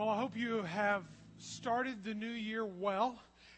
Well, 0.00 0.08
I 0.08 0.16
hope 0.16 0.34
you 0.34 0.62
have 0.62 1.02
started 1.36 2.04
the 2.04 2.14
new 2.14 2.30
year 2.30 2.64
well 2.64 3.16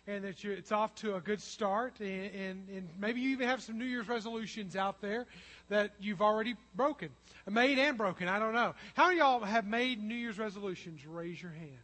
and 0.09 0.25
that 0.25 0.43
you, 0.43 0.51
it's 0.51 0.73
off 0.73 0.93
to 0.97 1.15
a 1.15 1.21
good 1.21 1.41
start. 1.41 2.01
And, 2.01 2.35
and, 2.35 2.69
and, 2.69 2.89
maybe 2.99 3.21
you 3.21 3.31
even 3.31 3.47
have 3.47 3.63
some 3.63 3.79
New 3.79 3.85
Year's 3.85 4.09
resolutions 4.09 4.75
out 4.75 5.01
there 5.01 5.27
that 5.69 5.93
you've 6.01 6.21
already 6.21 6.57
broken, 6.75 7.11
made 7.49 7.79
and 7.79 7.97
broken. 7.97 8.27
I 8.27 8.41
don't 8.41 8.55
know. 8.55 8.75
How 8.95 9.07
many 9.07 9.21
of 9.21 9.25
y'all 9.25 9.45
have 9.45 9.69
made 9.69 10.03
New 10.03 10.17
Year's 10.17 10.37
resolutions? 10.37 11.07
Raise 11.07 11.41
your 11.41 11.53
hand. 11.53 11.79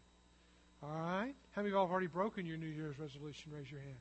All 0.83 0.91
right. 0.91 1.35
How 1.53 1.63
many 1.63 1.69
of 1.69 1.75
y'all 1.75 1.87
have 1.87 1.93
already 1.93 2.09
broken 2.09 2.45
your 2.45 2.57
New 2.57 2.67
Year's 2.67 2.99
resolution? 2.99 3.53
Raise 3.55 3.71
your 3.71 3.81
hand. 3.81 3.95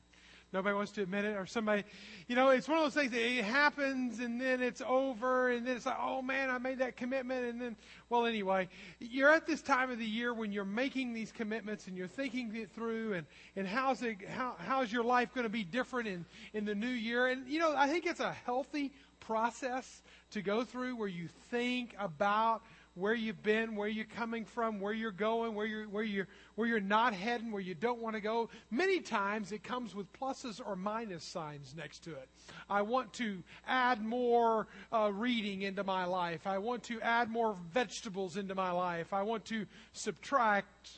Nobody 0.52 0.74
wants 0.74 0.92
to 0.92 1.02
admit 1.02 1.26
it, 1.26 1.36
or 1.36 1.44
somebody, 1.44 1.84
you 2.26 2.34
know, 2.34 2.48
it's 2.48 2.66
one 2.66 2.78
of 2.78 2.84
those 2.84 2.94
things 2.94 3.12
that 3.12 3.20
it 3.20 3.44
happens 3.44 4.18
and 4.20 4.40
then 4.40 4.62
it's 4.62 4.80
over, 4.86 5.50
and 5.50 5.66
then 5.66 5.76
it's 5.76 5.84
like, 5.84 5.98
oh 6.00 6.22
man, 6.22 6.48
I 6.48 6.56
made 6.56 6.78
that 6.78 6.96
commitment, 6.96 7.44
and 7.44 7.60
then, 7.60 7.76
well, 8.08 8.24
anyway, 8.24 8.68
you're 8.98 9.30
at 9.30 9.46
this 9.46 9.60
time 9.60 9.90
of 9.90 9.98
the 9.98 10.06
year 10.06 10.32
when 10.32 10.50
you're 10.50 10.64
making 10.64 11.12
these 11.12 11.32
commitments 11.32 11.86
and 11.86 11.96
you're 11.96 12.08
thinking 12.08 12.54
it 12.56 12.70
through, 12.70 13.12
and 13.12 13.26
and 13.56 13.66
how's 13.66 14.02
it, 14.02 14.16
how 14.28 14.54
how's 14.58 14.90
your 14.90 15.04
life 15.04 15.34
going 15.34 15.44
to 15.44 15.50
be 15.50 15.64
different 15.64 16.08
in 16.08 16.24
in 16.54 16.64
the 16.64 16.74
new 16.74 16.86
year? 16.86 17.26
And 17.26 17.46
you 17.46 17.58
know, 17.58 17.74
I 17.76 17.88
think 17.88 18.06
it's 18.06 18.20
a 18.20 18.32
healthy 18.32 18.92
process 19.20 20.02
to 20.30 20.40
go 20.40 20.64
through 20.64 20.96
where 20.96 21.08
you 21.08 21.28
think 21.50 21.94
about 21.98 22.62
where 22.98 23.14
you've 23.14 23.42
been, 23.42 23.76
where 23.76 23.88
you're 23.88 24.04
coming 24.04 24.44
from, 24.44 24.80
where 24.80 24.92
you're 24.92 25.10
going, 25.10 25.54
where 25.54 25.66
you're, 25.66 25.84
where 25.84 26.02
you're, 26.02 26.26
where 26.56 26.66
you're 26.66 26.80
not 26.80 27.14
heading, 27.14 27.52
where 27.52 27.62
you 27.62 27.74
don't 27.74 28.00
want 28.00 28.16
to 28.16 28.20
go. 28.20 28.50
Many 28.70 29.00
times 29.00 29.52
it 29.52 29.62
comes 29.62 29.94
with 29.94 30.12
pluses 30.12 30.60
or 30.64 30.76
minus 30.76 31.24
signs 31.24 31.74
next 31.76 32.00
to 32.04 32.10
it. 32.10 32.28
I 32.68 32.82
want 32.82 33.12
to 33.14 33.42
add 33.66 34.04
more 34.04 34.66
uh, 34.92 35.10
reading 35.12 35.62
into 35.62 35.84
my 35.84 36.04
life. 36.04 36.46
I 36.46 36.58
want 36.58 36.82
to 36.84 37.00
add 37.00 37.30
more 37.30 37.56
vegetables 37.72 38.36
into 38.36 38.54
my 38.54 38.72
life. 38.72 39.12
I 39.12 39.22
want 39.22 39.44
to 39.46 39.66
subtract 39.92 40.90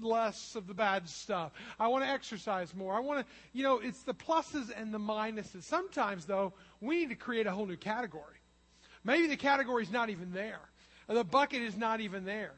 less 0.00 0.54
of 0.54 0.66
the 0.66 0.74
bad 0.74 1.08
stuff. 1.08 1.52
I 1.78 1.88
want 1.88 2.04
to 2.04 2.10
exercise 2.10 2.74
more. 2.74 2.94
I 2.94 3.00
want 3.00 3.20
to, 3.20 3.26
you 3.52 3.62
know, 3.62 3.78
it's 3.78 4.02
the 4.02 4.14
pluses 4.14 4.70
and 4.76 4.92
the 4.92 4.98
minuses. 4.98 5.64
Sometimes, 5.64 6.24
though, 6.24 6.52
we 6.80 7.00
need 7.00 7.10
to 7.10 7.16
create 7.16 7.46
a 7.46 7.50
whole 7.50 7.66
new 7.66 7.76
category. 7.76 8.36
Maybe 9.04 9.28
the 9.28 9.36
category 9.36 9.82
is 9.82 9.90
not 9.90 10.10
even 10.10 10.32
there. 10.32 10.60
The 11.08 11.24
bucket 11.24 11.62
is 11.62 11.76
not 11.76 12.00
even 12.00 12.24
there. 12.24 12.52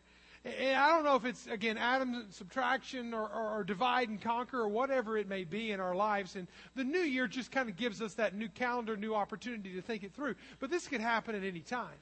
And 0.44 0.76
I 0.76 0.88
don't 0.88 1.04
know 1.04 1.16
if 1.16 1.26
it's, 1.26 1.46
again, 1.48 1.76
Adam's 1.76 2.34
subtraction 2.34 3.12
or, 3.12 3.28
or, 3.28 3.58
or, 3.58 3.64
divide 3.64 4.08
and 4.08 4.20
conquer 4.20 4.60
or 4.60 4.68
whatever 4.68 5.18
it 5.18 5.28
may 5.28 5.44
be 5.44 5.70
in 5.70 5.80
our 5.80 5.94
lives. 5.94 6.34
And 6.34 6.48
the 6.74 6.84
new 6.84 7.00
year 7.00 7.28
just 7.28 7.52
kind 7.52 7.68
of 7.68 7.76
gives 7.76 8.00
us 8.00 8.14
that 8.14 8.34
new 8.34 8.48
calendar, 8.48 8.96
new 8.96 9.14
opportunity 9.14 9.74
to 9.74 9.82
think 9.82 10.02
it 10.02 10.14
through. 10.14 10.36
But 10.58 10.70
this 10.70 10.88
could 10.88 11.02
happen 11.02 11.34
at 11.34 11.44
any 11.44 11.60
time. 11.60 11.98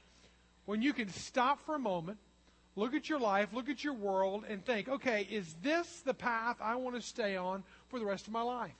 When 0.66 0.82
you 0.82 0.92
can 0.92 1.08
stop 1.08 1.60
for 1.66 1.74
a 1.74 1.80
moment, 1.80 2.18
look 2.76 2.94
at 2.94 3.08
your 3.08 3.18
life, 3.18 3.48
look 3.52 3.68
at 3.68 3.82
your 3.82 3.94
world, 3.94 4.44
and 4.48 4.64
think, 4.64 4.88
okay, 4.88 5.26
is 5.28 5.56
this 5.60 6.02
the 6.04 6.14
path 6.14 6.58
I 6.60 6.76
want 6.76 6.94
to 6.94 7.02
stay 7.02 7.36
on 7.36 7.64
for 7.88 7.98
the 7.98 8.06
rest 8.06 8.28
of 8.28 8.32
my 8.32 8.42
life? 8.42 8.74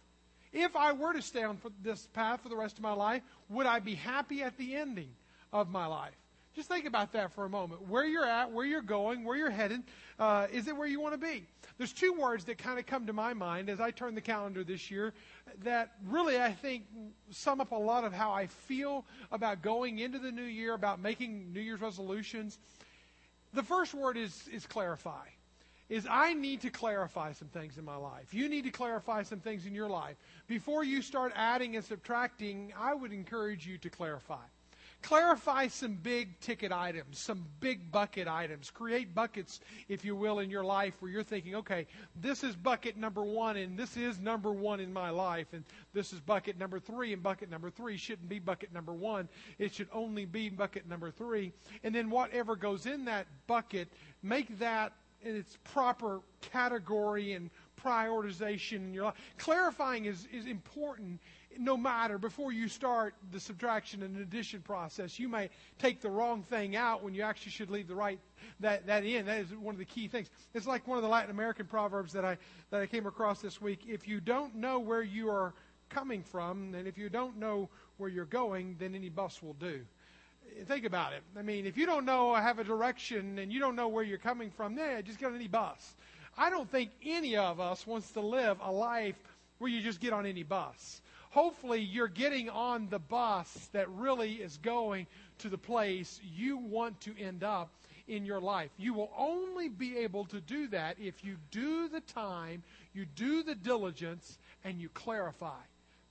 If 0.52 0.76
I 0.76 0.92
were 0.92 1.12
to 1.14 1.22
stay 1.22 1.42
on 1.42 1.58
this 1.82 2.06
path 2.12 2.42
for 2.42 2.48
the 2.48 2.56
rest 2.56 2.76
of 2.76 2.82
my 2.82 2.92
life, 2.92 3.22
would 3.48 3.66
I 3.66 3.80
be 3.80 3.96
happy 3.96 4.42
at 4.42 4.56
the 4.56 4.76
ending 4.76 5.10
of 5.52 5.68
my 5.68 5.86
life? 5.86 6.14
Just 6.58 6.68
think 6.68 6.86
about 6.86 7.12
that 7.12 7.32
for 7.34 7.44
a 7.44 7.48
moment. 7.48 7.82
Where 7.82 8.04
you're 8.04 8.26
at, 8.26 8.50
where 8.50 8.66
you're 8.66 8.82
going, 8.82 9.22
where 9.22 9.36
you're 9.36 9.48
headed, 9.48 9.84
uh, 10.18 10.48
is 10.52 10.66
it 10.66 10.76
where 10.76 10.88
you 10.88 10.98
want 10.98 11.14
to 11.14 11.18
be? 11.24 11.46
There's 11.76 11.92
two 11.92 12.12
words 12.12 12.46
that 12.46 12.58
kind 12.58 12.80
of 12.80 12.86
come 12.86 13.06
to 13.06 13.12
my 13.12 13.32
mind 13.32 13.70
as 13.70 13.80
I 13.80 13.92
turn 13.92 14.16
the 14.16 14.20
calendar 14.20 14.64
this 14.64 14.90
year 14.90 15.14
that 15.62 15.92
really 16.08 16.36
I 16.36 16.50
think 16.50 16.82
sum 17.30 17.60
up 17.60 17.70
a 17.70 17.76
lot 17.76 18.02
of 18.02 18.12
how 18.12 18.32
I 18.32 18.48
feel 18.48 19.04
about 19.30 19.62
going 19.62 20.00
into 20.00 20.18
the 20.18 20.32
new 20.32 20.42
year, 20.42 20.74
about 20.74 21.00
making 21.00 21.52
New 21.52 21.60
Year's 21.60 21.80
resolutions. 21.80 22.58
The 23.54 23.62
first 23.62 23.94
word 23.94 24.16
is, 24.16 24.48
is 24.52 24.66
clarify. 24.66 25.26
Is 25.88 26.08
I 26.10 26.34
need 26.34 26.62
to 26.62 26.70
clarify 26.70 27.34
some 27.34 27.48
things 27.48 27.78
in 27.78 27.84
my 27.84 27.94
life. 27.94 28.34
You 28.34 28.48
need 28.48 28.64
to 28.64 28.72
clarify 28.72 29.22
some 29.22 29.38
things 29.38 29.64
in 29.64 29.76
your 29.76 29.88
life. 29.88 30.16
Before 30.48 30.82
you 30.82 31.02
start 31.02 31.32
adding 31.36 31.76
and 31.76 31.84
subtracting, 31.84 32.72
I 32.76 32.94
would 32.94 33.12
encourage 33.12 33.64
you 33.64 33.78
to 33.78 33.88
clarify. 33.88 34.42
Clarify 35.02 35.68
some 35.68 35.94
big 35.94 36.38
ticket 36.40 36.72
items, 36.72 37.18
some 37.18 37.46
big 37.60 37.90
bucket 37.90 38.26
items. 38.26 38.70
Create 38.70 39.14
buckets, 39.14 39.60
if 39.88 40.04
you 40.04 40.16
will, 40.16 40.40
in 40.40 40.50
your 40.50 40.64
life 40.64 40.94
where 41.00 41.10
you're 41.10 41.22
thinking, 41.22 41.54
okay, 41.54 41.86
this 42.20 42.42
is 42.42 42.56
bucket 42.56 42.96
number 42.96 43.22
one, 43.22 43.56
and 43.56 43.78
this 43.78 43.96
is 43.96 44.18
number 44.18 44.52
one 44.52 44.80
in 44.80 44.92
my 44.92 45.10
life, 45.10 45.46
and 45.52 45.64
this 45.92 46.12
is 46.12 46.20
bucket 46.20 46.58
number 46.58 46.80
three, 46.80 47.12
and 47.12 47.22
bucket 47.22 47.48
number 47.48 47.70
three 47.70 47.96
shouldn't 47.96 48.28
be 48.28 48.38
bucket 48.38 48.72
number 48.72 48.92
one. 48.92 49.28
It 49.58 49.72
should 49.72 49.88
only 49.92 50.24
be 50.24 50.48
bucket 50.48 50.88
number 50.88 51.10
three. 51.10 51.52
And 51.84 51.94
then 51.94 52.10
whatever 52.10 52.56
goes 52.56 52.84
in 52.86 53.04
that 53.04 53.26
bucket, 53.46 53.88
make 54.22 54.58
that 54.58 54.92
in 55.22 55.36
its 55.36 55.58
proper 55.64 56.20
category 56.40 57.32
and 57.32 57.50
prioritization 57.82 58.76
in 58.76 58.94
your 58.94 59.04
life. 59.06 59.14
Clarifying 59.38 60.04
is, 60.04 60.26
is 60.32 60.46
important 60.46 61.20
no 61.56 61.76
matter 61.76 62.18
before 62.18 62.52
you 62.52 62.68
start 62.68 63.14
the 63.32 63.40
subtraction 63.40 64.02
and 64.02 64.16
addition 64.18 64.60
process 64.60 65.18
you 65.18 65.28
may 65.28 65.48
take 65.78 66.00
the 66.00 66.10
wrong 66.10 66.42
thing 66.42 66.76
out 66.76 67.02
when 67.02 67.14
you 67.14 67.22
actually 67.22 67.52
should 67.52 67.70
leave 67.70 67.88
the 67.88 67.94
right 67.94 68.18
that, 68.60 68.86
that 68.86 69.04
in. 69.04 69.26
That 69.26 69.40
is 69.40 69.54
one 69.54 69.74
of 69.74 69.78
the 69.78 69.84
key 69.84 70.08
things. 70.08 70.30
It's 70.54 70.66
like 70.66 70.86
one 70.86 70.98
of 70.98 71.02
the 71.02 71.08
latin 71.08 71.30
american 71.30 71.66
proverbs 71.66 72.12
that 72.12 72.24
i 72.24 72.36
that 72.70 72.80
i 72.80 72.86
came 72.86 73.06
across 73.06 73.40
this 73.40 73.60
week. 73.60 73.80
If 73.88 74.06
you 74.06 74.20
don't 74.20 74.54
know 74.56 74.78
where 74.78 75.02
you 75.02 75.30
are 75.30 75.54
coming 75.88 76.22
from 76.22 76.74
and 76.74 76.86
if 76.86 76.98
you 76.98 77.08
don't 77.08 77.38
know 77.38 77.68
where 77.96 78.10
you're 78.10 78.26
going 78.26 78.76
then 78.78 78.94
any 78.94 79.08
bus 79.08 79.42
will 79.42 79.54
do. 79.54 79.80
Think 80.66 80.84
about 80.84 81.12
it. 81.12 81.22
I 81.36 81.42
mean 81.42 81.66
if 81.66 81.76
you 81.76 81.86
don't 81.86 82.04
know 82.04 82.30
I 82.30 82.42
have 82.42 82.58
a 82.58 82.64
direction 82.64 83.38
and 83.38 83.52
you 83.52 83.58
don't 83.58 83.76
know 83.76 83.88
where 83.88 84.04
you're 84.04 84.18
coming 84.18 84.50
from 84.50 84.74
then 84.74 85.02
just 85.04 85.18
get 85.18 85.26
on 85.26 85.34
any 85.34 85.48
bus. 85.48 85.96
I 86.36 86.50
don't 86.50 86.70
think 86.70 86.90
any 87.04 87.36
of 87.36 87.58
us 87.58 87.86
wants 87.86 88.12
to 88.12 88.20
live 88.20 88.58
a 88.62 88.70
life 88.70 89.18
where 89.58 89.68
you 89.68 89.80
just 89.80 89.98
get 89.98 90.12
on 90.12 90.24
any 90.24 90.44
bus 90.44 91.00
hopefully 91.38 91.80
you're 91.80 92.08
getting 92.08 92.50
on 92.50 92.88
the 92.88 92.98
bus 92.98 93.68
that 93.72 93.88
really 93.90 94.32
is 94.32 94.56
going 94.56 95.06
to 95.38 95.48
the 95.48 95.56
place 95.56 96.20
you 96.34 96.56
want 96.56 97.00
to 97.00 97.16
end 97.16 97.44
up 97.44 97.70
in 98.08 98.24
your 98.24 98.40
life. 98.40 98.70
You 98.76 98.92
will 98.92 99.12
only 99.16 99.68
be 99.68 99.98
able 99.98 100.24
to 100.24 100.40
do 100.40 100.66
that 100.68 100.96
if 100.98 101.22
you 101.22 101.36
do 101.52 101.88
the 101.88 102.00
time, 102.00 102.64
you 102.92 103.06
do 103.14 103.44
the 103.44 103.54
diligence, 103.54 104.36
and 104.64 104.80
you 104.80 104.88
clarify. 104.88 105.60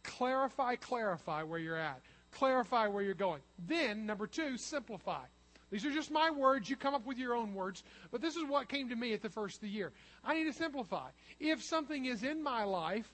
Clarify, 0.03 0.77
clarify 0.77 1.43
where 1.43 1.59
you're 1.59 1.75
at. 1.75 1.99
Clarify 2.31 2.87
where 2.87 3.03
you're 3.03 3.13
going. 3.13 3.41
Then, 3.67 4.05
number 4.05 4.27
two, 4.27 4.57
simplify. 4.57 5.25
These 5.71 5.83
are 5.83 5.91
just 5.91 6.09
my 6.09 6.31
words. 6.31 6.69
You 6.69 6.77
come 6.77 6.95
up 6.95 7.05
with 7.05 7.17
your 7.17 7.35
own 7.35 7.53
words. 7.53 7.83
But 8.11 8.21
this 8.21 8.37
is 8.37 8.45
what 8.45 8.69
came 8.69 8.87
to 8.87 8.95
me 8.95 9.13
at 9.13 9.21
the 9.21 9.29
first 9.29 9.57
of 9.57 9.61
the 9.63 9.67
year. 9.67 9.91
I 10.23 10.35
need 10.35 10.45
to 10.45 10.53
simplify. 10.53 11.09
If 11.41 11.61
something 11.61 12.05
is 12.05 12.23
in 12.23 12.41
my 12.41 12.63
life 12.63 13.11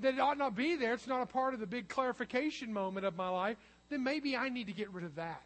that 0.00 0.18
ought 0.18 0.38
not 0.38 0.54
be 0.54 0.76
there, 0.76 0.94
it's 0.94 1.06
not 1.06 1.22
a 1.22 1.26
part 1.26 1.54
of 1.54 1.60
the 1.60 1.66
big 1.66 1.88
clarification 1.88 2.72
moment 2.72 3.06
of 3.06 3.16
my 3.16 3.28
life, 3.28 3.56
then 3.90 4.02
maybe 4.02 4.36
I 4.36 4.48
need 4.48 4.66
to 4.66 4.72
get 4.72 4.90
rid 4.92 5.04
of 5.04 5.14
that. 5.16 5.42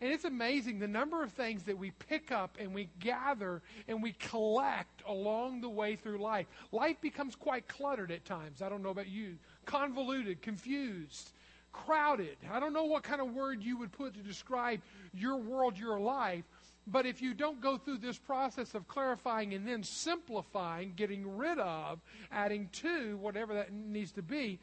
And 0.00 0.12
it's 0.12 0.24
amazing 0.24 0.80
the 0.80 0.88
number 0.88 1.22
of 1.22 1.30
things 1.30 1.62
that 1.64 1.78
we 1.78 1.92
pick 1.92 2.32
up 2.32 2.56
and 2.58 2.74
we 2.74 2.88
gather 2.98 3.62
and 3.86 4.02
we 4.02 4.12
collect 4.14 5.02
along 5.06 5.60
the 5.60 5.68
way 5.68 5.94
through 5.94 6.18
life. 6.18 6.46
Life 6.72 7.00
becomes 7.00 7.36
quite 7.36 7.68
cluttered 7.68 8.10
at 8.10 8.24
times. 8.24 8.62
I 8.62 8.68
don't 8.68 8.82
know 8.82 8.90
about 8.90 9.06
you. 9.06 9.36
Convoluted, 9.64 10.42
confused, 10.42 11.30
crowded. 11.72 12.36
I 12.50 12.58
don't 12.58 12.72
know 12.72 12.86
what 12.86 13.04
kind 13.04 13.20
of 13.20 13.32
word 13.32 13.62
you 13.62 13.76
would 13.78 13.92
put 13.92 14.14
to 14.14 14.20
describe 14.20 14.80
your 15.14 15.36
world, 15.36 15.78
your 15.78 16.00
life. 16.00 16.44
But 16.86 17.06
if 17.06 17.22
you 17.22 17.32
don't 17.32 17.60
go 17.60 17.76
through 17.76 17.98
this 17.98 18.18
process 18.18 18.74
of 18.74 18.88
clarifying 18.88 19.54
and 19.54 19.66
then 19.66 19.82
simplifying, 19.84 20.94
getting 20.96 21.36
rid 21.36 21.58
of, 21.58 22.00
adding 22.32 22.68
to, 22.72 23.16
whatever 23.18 23.54
that 23.54 23.72
needs 23.72 24.12
to 24.12 24.22
be, 24.22 24.58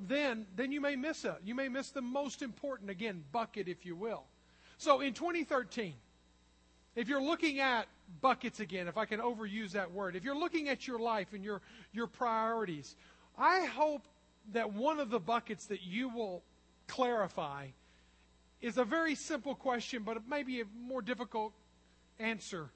then, 0.00 0.46
then 0.56 0.72
you 0.72 0.80
may 0.80 0.96
miss 0.96 1.24
it. 1.24 1.36
You 1.44 1.54
may 1.54 1.68
miss 1.68 1.90
the 1.90 2.02
most 2.02 2.42
important, 2.42 2.90
again, 2.90 3.22
bucket, 3.32 3.68
if 3.68 3.84
you 3.84 3.96
will. 3.96 4.24
So 4.78 5.00
in 5.00 5.12
2013, 5.12 5.94
if 6.94 7.08
you're 7.08 7.22
looking 7.22 7.60
at 7.60 7.86
buckets 8.22 8.60
again, 8.60 8.88
if 8.88 8.96
I 8.96 9.04
can 9.04 9.20
overuse 9.20 9.72
that 9.72 9.92
word, 9.92 10.16
if 10.16 10.24
you're 10.24 10.38
looking 10.38 10.68
at 10.68 10.86
your 10.86 10.98
life 10.98 11.28
and 11.32 11.44
your, 11.44 11.60
your 11.92 12.06
priorities, 12.06 12.96
I 13.38 13.66
hope 13.66 14.06
that 14.52 14.72
one 14.72 15.00
of 15.00 15.10
the 15.10 15.20
buckets 15.20 15.66
that 15.66 15.82
you 15.82 16.08
will 16.08 16.42
clarify 16.86 17.66
is 18.60 18.78
a 18.78 18.84
very 18.84 19.14
simple 19.14 19.54
question, 19.54 20.02
but 20.02 20.28
maybe 20.28 20.60
a 20.60 20.64
more 20.78 21.02
difficult 21.02 21.52
answer 22.18 22.70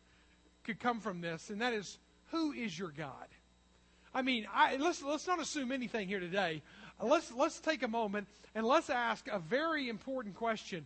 could 0.64 0.78
come 0.78 1.00
from 1.00 1.20
this, 1.20 1.50
and 1.50 1.60
that 1.60 1.72
is, 1.72 1.98
who 2.30 2.52
is 2.52 2.78
your 2.78 2.90
God? 2.90 3.26
I 4.14 4.22
mean, 4.22 4.46
I, 4.52 4.76
let's 4.76 5.02
let's 5.02 5.26
not 5.26 5.40
assume 5.40 5.70
anything 5.70 6.08
here 6.08 6.18
today. 6.18 6.62
Let's 7.00 7.32
let's 7.32 7.60
take 7.60 7.82
a 7.82 7.88
moment 7.88 8.26
and 8.54 8.66
let's 8.66 8.90
ask 8.90 9.28
a 9.28 9.38
very 9.38 9.88
important 9.88 10.34
question: 10.34 10.84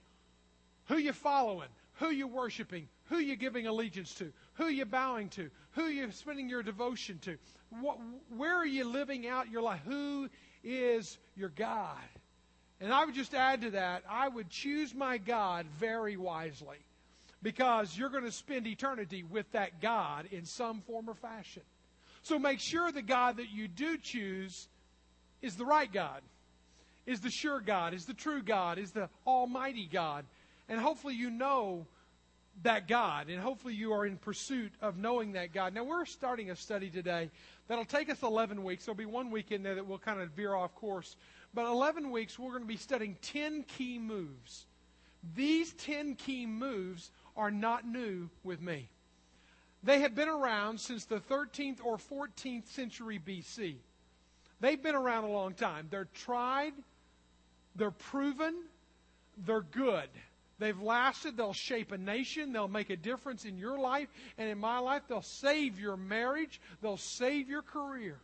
Who 0.86 0.98
you 0.98 1.12
following? 1.12 1.70
Who 1.94 2.10
you 2.10 2.26
worshiping? 2.26 2.88
Who 3.06 3.18
you 3.18 3.36
giving 3.36 3.66
allegiance 3.66 4.14
to? 4.16 4.32
Who 4.54 4.66
you 4.66 4.84
bowing 4.84 5.28
to? 5.30 5.50
Who 5.72 5.84
you 5.84 6.10
spending 6.10 6.48
your 6.48 6.62
devotion 6.62 7.18
to? 7.20 7.38
What, 7.80 7.98
where 8.36 8.54
are 8.54 8.66
you 8.66 8.84
living 8.84 9.26
out 9.26 9.50
your 9.50 9.62
life? 9.62 9.80
Who 9.84 10.28
is 10.62 11.18
your 11.36 11.50
God? 11.50 11.98
And 12.80 12.92
I 12.92 13.04
would 13.04 13.14
just 13.14 13.34
add 13.34 13.62
to 13.62 13.70
that, 13.70 14.02
I 14.08 14.28
would 14.28 14.50
choose 14.50 14.94
my 14.94 15.18
God 15.18 15.66
very 15.78 16.16
wisely. 16.16 16.78
because 17.44 17.96
you're 17.96 18.08
going 18.08 18.24
to 18.24 18.32
spend 18.32 18.66
eternity 18.66 19.22
with 19.22 19.52
that 19.52 19.80
God 19.80 20.26
in 20.32 20.46
some 20.46 20.80
form 20.80 21.08
or 21.08 21.14
fashion. 21.14 21.62
So 22.22 22.38
make 22.38 22.58
sure 22.58 22.90
the 22.90 23.02
God 23.02 23.36
that 23.36 23.50
you 23.52 23.68
do 23.68 23.98
choose 23.98 24.66
is 25.42 25.54
the 25.54 25.66
right 25.66 25.92
God, 25.92 26.22
is 27.06 27.20
the 27.20 27.30
sure 27.30 27.60
God, 27.60 27.92
is 27.92 28.06
the 28.06 28.14
true 28.14 28.42
God, 28.42 28.78
is 28.78 28.92
the 28.92 29.10
almighty 29.26 29.86
God. 29.92 30.24
And 30.70 30.80
hopefully 30.80 31.14
you 31.14 31.28
know 31.28 31.86
that 32.62 32.88
God, 32.88 33.28
and 33.28 33.38
hopefully 33.38 33.74
you 33.74 33.92
are 33.92 34.06
in 34.06 34.16
pursuit 34.16 34.72
of 34.80 34.96
knowing 34.96 35.32
that 35.32 35.52
God. 35.52 35.74
Now, 35.74 35.84
we're 35.84 36.06
starting 36.06 36.50
a 36.50 36.56
study 36.56 36.88
today 36.88 37.30
that'll 37.68 37.84
take 37.84 38.08
us 38.08 38.22
11 38.22 38.64
weeks. 38.64 38.86
There'll 38.86 38.96
be 38.96 39.04
one 39.04 39.30
week 39.30 39.52
in 39.52 39.62
there 39.62 39.74
that 39.74 39.86
we'll 39.86 39.98
kind 39.98 40.20
of 40.20 40.30
veer 40.30 40.54
off 40.54 40.74
course. 40.76 41.16
But 41.54 41.66
11 41.66 42.10
weeks, 42.10 42.38
we're 42.38 42.50
going 42.50 42.62
to 42.62 42.68
be 42.68 42.76
studying 42.76 43.16
10 43.22 43.64
key 43.64 43.98
moves. 43.98 44.66
These 45.34 45.72
10 45.74 46.16
key 46.16 46.46
moves 46.46 47.10
are 47.36 47.50
not 47.50 47.86
new 47.86 48.28
with 48.42 48.60
me. 48.60 48.88
They 49.82 50.00
have 50.00 50.14
been 50.14 50.28
around 50.28 50.80
since 50.80 51.04
the 51.04 51.20
13th 51.20 51.78
or 51.84 51.96
14th 51.96 52.66
century 52.66 53.20
BC. 53.24 53.76
They've 54.60 54.82
been 54.82 54.94
around 54.94 55.24
a 55.24 55.30
long 55.30 55.54
time. 55.54 55.88
They're 55.90 56.08
tried, 56.14 56.72
they're 57.76 57.90
proven, 57.90 58.54
they're 59.44 59.60
good. 59.60 60.08
They've 60.58 60.80
lasted. 60.80 61.36
They'll 61.36 61.52
shape 61.52 61.92
a 61.92 61.98
nation. 61.98 62.52
They'll 62.52 62.68
make 62.68 62.90
a 62.90 62.96
difference 62.96 63.44
in 63.44 63.58
your 63.58 63.78
life 63.78 64.08
and 64.38 64.48
in 64.48 64.58
my 64.58 64.78
life. 64.78 65.02
They'll 65.08 65.22
save 65.22 65.80
your 65.80 65.96
marriage. 65.96 66.60
They'll 66.80 66.96
save 66.96 67.48
your 67.48 67.62
career. 67.62 68.18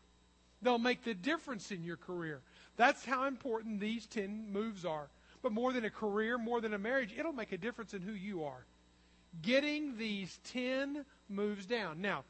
They'll 0.62 0.78
make 0.78 1.02
the 1.02 1.14
difference 1.14 1.72
in 1.72 1.82
your 1.82 1.96
career. 1.96 2.40
That's 2.80 3.04
how 3.04 3.26
important 3.26 3.78
these 3.78 4.06
10 4.06 4.50
moves 4.50 4.86
are. 4.86 5.10
But 5.42 5.52
more 5.52 5.70
than 5.70 5.84
a 5.84 5.90
career, 5.90 6.38
more 6.38 6.62
than 6.62 6.72
a 6.72 6.78
marriage, 6.78 7.14
it'll 7.14 7.34
make 7.34 7.52
a 7.52 7.58
difference 7.58 7.92
in 7.92 8.00
who 8.00 8.12
you 8.12 8.44
are. 8.44 8.64
Getting 9.42 9.98
these 9.98 10.40
10 10.44 11.04
moves 11.28 11.66
down. 11.66 12.00
Now, 12.00 12.24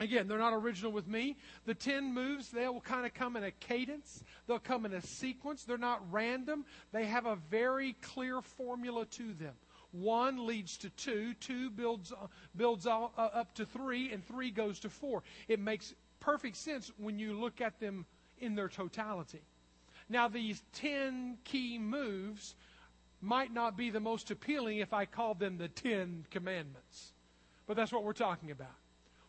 Again, 0.00 0.26
they're 0.28 0.38
not 0.38 0.52
original 0.52 0.90
with 0.92 1.06
me. 1.06 1.36
The 1.64 1.74
10 1.74 2.12
moves, 2.12 2.50
they 2.50 2.66
will 2.66 2.80
kind 2.80 3.06
of 3.06 3.14
come 3.14 3.36
in 3.36 3.44
a 3.44 3.50
cadence. 3.52 4.22
They'll 4.46 4.58
come 4.58 4.84
in 4.84 4.94
a 4.94 5.00
sequence. 5.00 5.64
They're 5.64 5.78
not 5.78 6.02
random. 6.12 6.64
They 6.92 7.06
have 7.06 7.26
a 7.26 7.36
very 7.50 7.94
clear 8.02 8.40
formula 8.40 9.06
to 9.06 9.32
them. 9.32 9.54
One 9.92 10.44
leads 10.44 10.76
to 10.78 10.90
two, 10.90 11.34
two 11.34 11.70
builds, 11.70 12.12
builds 12.54 12.86
uh, 12.86 13.08
up 13.16 13.54
to 13.54 13.64
three, 13.64 14.12
and 14.12 14.24
three 14.24 14.50
goes 14.50 14.80
to 14.80 14.90
four. 14.90 15.22
It 15.48 15.58
makes 15.58 15.94
perfect 16.20 16.56
sense 16.56 16.92
when 16.96 17.18
you 17.18 17.32
look 17.32 17.60
at 17.60 17.80
them 17.80 18.06
in 18.38 18.54
their 18.54 18.68
totality. 18.68 19.42
Now, 20.08 20.28
these 20.28 20.62
10 20.74 21.38
key 21.44 21.78
moves 21.78 22.54
might 23.20 23.52
not 23.52 23.76
be 23.76 23.90
the 23.90 24.00
most 24.00 24.30
appealing 24.30 24.78
if 24.78 24.92
I 24.92 25.04
called 25.04 25.38
them 25.38 25.58
the 25.58 25.68
10 25.68 26.26
commandments. 26.30 27.12
But 27.66 27.76
that's 27.76 27.92
what 27.92 28.04
we're 28.04 28.12
talking 28.12 28.50
about. 28.50 28.74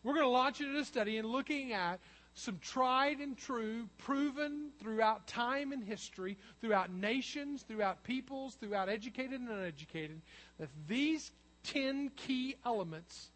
We're 0.02 0.14
going 0.14 0.24
to 0.24 0.30
launch 0.30 0.60
into 0.60 0.78
a 0.78 0.84
study 0.84 1.18
and 1.18 1.28
looking 1.28 1.72
at 1.72 2.00
some 2.34 2.58
tried 2.62 3.18
and 3.18 3.36
true, 3.36 3.88
proven 3.98 4.70
throughout 4.80 5.26
time 5.26 5.72
and 5.72 5.84
history, 5.84 6.38
throughout 6.60 6.90
nations, 6.90 7.62
throughout 7.62 8.02
peoples, 8.04 8.54
throughout 8.54 8.88
educated 8.88 9.40
and 9.40 9.50
uneducated, 9.50 10.22
that 10.58 10.68
these 10.88 11.32
10 11.64 12.12
key 12.16 12.54
elements, 12.64 13.28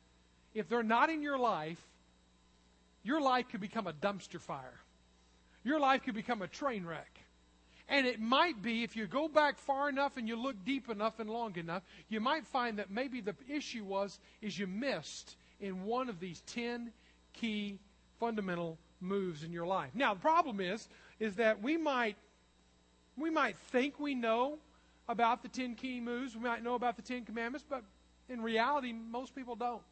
if 0.54 0.68
they're 0.68 0.82
not 0.82 1.10
in 1.10 1.20
your 1.20 1.36
life, 1.36 1.84
your 3.02 3.20
life 3.20 3.48
could 3.50 3.60
become 3.60 3.86
a 3.86 3.92
dumpster 3.92 4.40
fire. 4.40 4.80
Your 5.64 5.80
life 5.80 6.02
could 6.04 6.14
become 6.14 6.40
a 6.40 6.48
train 6.48 6.86
wreck. 6.86 7.13
And 7.88 8.06
it 8.06 8.20
might 8.20 8.62
be, 8.62 8.82
if 8.82 8.96
you 8.96 9.06
go 9.06 9.28
back 9.28 9.58
far 9.58 9.88
enough 9.88 10.16
and 10.16 10.26
you 10.26 10.36
look 10.36 10.56
deep 10.64 10.88
enough 10.88 11.20
and 11.20 11.28
long 11.28 11.56
enough, 11.56 11.82
you 12.08 12.20
might 12.20 12.46
find 12.46 12.78
that 12.78 12.90
maybe 12.90 13.20
the 13.20 13.34
issue 13.48 13.84
was 13.84 14.18
is 14.40 14.58
you 14.58 14.66
missed 14.66 15.36
in 15.60 15.84
one 15.84 16.08
of 16.08 16.18
these 16.18 16.42
10 16.46 16.92
key 17.34 17.78
fundamental 18.18 18.78
moves 19.00 19.42
in 19.44 19.52
your 19.52 19.66
life. 19.66 19.90
Now, 19.94 20.14
the 20.14 20.20
problem 20.20 20.60
is 20.60 20.88
is 21.20 21.36
that 21.36 21.62
we 21.62 21.76
might 21.76 22.16
we 23.16 23.30
might 23.30 23.56
think 23.70 24.00
we 24.00 24.14
know 24.14 24.58
about 25.08 25.42
the 25.42 25.48
10 25.48 25.76
key 25.76 26.00
moves, 26.00 26.34
we 26.34 26.42
might 26.42 26.64
know 26.64 26.74
about 26.74 26.96
the 26.96 27.02
10 27.02 27.24
commandments, 27.24 27.64
but 27.68 27.84
in 28.28 28.40
reality 28.40 28.92
most 28.92 29.34
people 29.34 29.54
don't. 29.54 29.82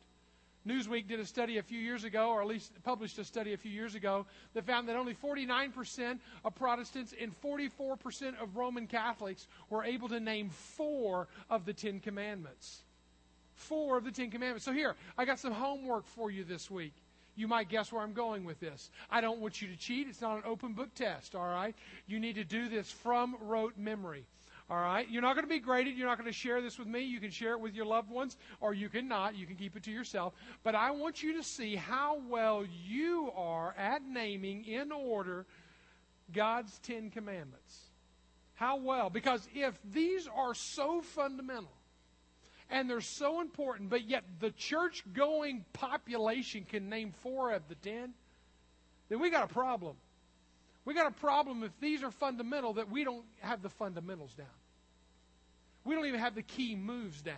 Newsweek 0.67 1.09
did 1.09 1.20
a 1.20 1.26
study 1.26 1.59
a 1.59 1.62
few 1.62 1.79
years 1.79 2.05
ago, 2.05 2.31
or 2.31 2.41
at 2.41 2.47
least 2.47 2.73
published 2.85 3.19
a 3.19 3.25
study 3.25 3.53
a 3.53 3.56
few 3.56 3.70
years 3.70 3.94
ago, 3.94 4.26
that 4.55 4.64
found 4.64 4.88
that 4.88 4.97
only 4.97 5.14
49% 5.14 6.19
of 6.44 6.55
Protestants 6.55 7.14
and 7.20 7.32
44% 7.43 8.41
of 8.41 8.56
Roman 8.56 8.87
Catholics 8.87 9.49
were 9.70 9.85
able 9.85 10.09
to 10.09 10.20
name 10.20 10.50
four 10.50 11.29
of 11.50 11.64
the 11.64 11.73
Ten 11.73 12.00
Commandments 12.00 12.82
four 13.55 13.97
of 13.97 14.05
the 14.05 14.11
Ten 14.11 14.31
Commandments. 14.31 14.64
So 14.64 14.73
here, 14.73 14.97
I 15.17 15.25
got 15.25 15.38
some 15.38 15.53
homework 15.53 16.06
for 16.06 16.31
you 16.31 16.44
this 16.44 16.70
week. 16.70 16.94
You 17.35 17.49
might 17.49 17.69
guess 17.69 17.91
where 17.93 18.03
I'm 18.03 18.12
going 18.12 18.44
with 18.44 18.61
this. 18.61 18.91
I 19.11 19.20
don't 19.20 19.41
want 19.41 19.62
you 19.62 19.69
to 19.69 19.76
cheat. 19.76 20.06
It's 20.08 20.20
not 20.20 20.37
an 20.37 20.43
open 20.44 20.75
book 20.75 20.94
test, 20.94 21.35
all 21.35 21.47
right? 21.47 21.75
You 22.06 22.20
need 22.20 22.35
to 22.35 22.44
do 22.44 22.69
this 22.69 22.91
from 22.91 23.37
rote 23.41 23.79
memory. 23.79 24.26
All 24.70 24.79
right? 24.79 25.09
You're 25.11 25.23
not 25.23 25.35
going 25.35 25.44
to 25.44 25.53
be 25.53 25.59
graded. 25.59 25.97
You're 25.97 26.09
not 26.09 26.19
going 26.19 26.31
to 26.31 26.37
share 26.37 26.61
this 26.61 26.79
with 26.79 26.88
me. 26.88 27.00
You 27.00 27.20
can 27.20 27.31
share 27.31 27.53
it 27.53 27.61
with 27.61 27.75
your 27.75 27.87
loved 27.87 28.11
ones, 28.11 28.37
or 28.61 28.75
you 28.75 28.88
can 28.88 29.09
not. 29.09 29.35
You 29.37 29.47
can 29.47 29.56
keep 29.56 29.76
it 29.76 29.82
to 29.85 29.91
yourself. 29.91 30.35
But 30.62 30.75
I 30.75 30.91
want 30.93 31.23
you 31.23 31.37
to 31.37 31.43
see 31.43 31.76
how 31.76 32.20
well 32.29 32.64
you 32.87 33.31
are 33.37 33.75
at 33.76 34.03
naming 34.03 34.64
in 34.64 34.93
order 34.93 35.47
God's 36.32 36.79
Ten 36.79 37.11
Commandments. 37.11 37.79
How 38.55 38.76
well? 38.76 39.11
Because 39.11 39.47
if 39.55 39.79
these 39.93 40.29
are 40.35 40.55
so 40.55 41.03
fundamental, 41.03 41.73
and 42.70 42.88
they're 42.88 43.03
so 43.03 43.41
important, 43.41 43.91
but 43.91 44.08
yet 44.08 44.25
the 44.41 44.50
church 44.53 45.05
going 45.12 45.65
population 45.75 46.65
can 46.65 46.88
name 46.88 47.12
four 47.23 47.53
of 47.53 47.69
the 47.69 47.75
ten, 47.75 48.15
then 49.11 49.20
we 49.20 49.31
got 49.31 49.44
a 49.44 49.53
problem. 49.53 49.97
We 50.84 50.94
got 50.94 51.06
a 51.06 51.14
problem 51.14 51.62
if 51.62 51.73
these 51.81 52.02
are 52.02 52.11
fundamental 52.11 52.75
that 52.75 52.90
we 52.90 53.05
don't 53.05 53.25
have 53.40 53.62
the 53.62 53.69
fundamentals 53.69 54.34
down. 54.34 54.46
We 55.84 55.94
don't 55.94 56.06
even 56.06 56.20
have 56.20 56.34
the 56.34 56.43
key 56.43 56.75
moves 56.75 57.23
down. 57.23 57.37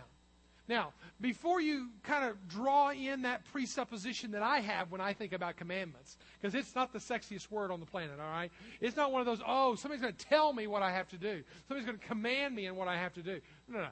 Now, 0.67 0.93
before 1.21 1.61
you 1.61 1.89
kind 2.03 2.27
of 2.27 2.47
draw 2.47 2.89
in 2.89 3.21
that 3.21 3.45
presupposition 3.51 4.31
that 4.31 4.41
I 4.41 4.61
have 4.61 4.91
when 4.91 4.99
I 4.99 5.13
think 5.13 5.31
about 5.31 5.57
commandments, 5.57 6.17
because 6.41 6.55
it's 6.55 6.73
not 6.73 6.91
the 6.91 6.97
sexiest 6.97 7.51
word 7.51 7.69
on 7.69 7.79
the 7.79 7.85
planet, 7.85 8.19
all 8.19 8.29
right? 8.29 8.51
It's 8.81 8.97
not 8.97 9.11
one 9.11 9.21
of 9.21 9.27
those, 9.27 9.41
oh, 9.45 9.75
somebody's 9.75 10.01
going 10.01 10.15
to 10.15 10.25
tell 10.25 10.51
me 10.53 10.65
what 10.65 10.81
I 10.81 10.91
have 10.91 11.07
to 11.09 11.17
do. 11.17 11.43
Somebody's 11.67 11.85
going 11.85 11.99
to 11.99 12.07
command 12.07 12.55
me 12.55 12.65
in 12.65 12.75
what 12.75 12.87
I 12.87 12.97
have 12.97 13.13
to 13.13 13.21
do. 13.21 13.39
No, 13.67 13.79
no 13.79 13.87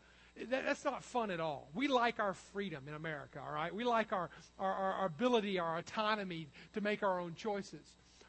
that, 0.50 0.66
that's 0.66 0.84
not 0.84 1.04
fun 1.04 1.32
at 1.32 1.40
all. 1.40 1.70
We 1.74 1.88
like 1.88 2.20
our 2.20 2.34
freedom 2.34 2.84
in 2.88 2.94
America, 2.94 3.40
all 3.46 3.54
right? 3.54 3.74
We 3.74 3.84
like 3.84 4.12
our, 4.12 4.30
our, 4.60 4.74
our 4.74 5.06
ability, 5.06 5.60
our 5.60 5.78
autonomy 5.78 6.48
to 6.74 6.82
make 6.82 7.04
our 7.04 7.20
own 7.20 7.36
choices. 7.36 7.86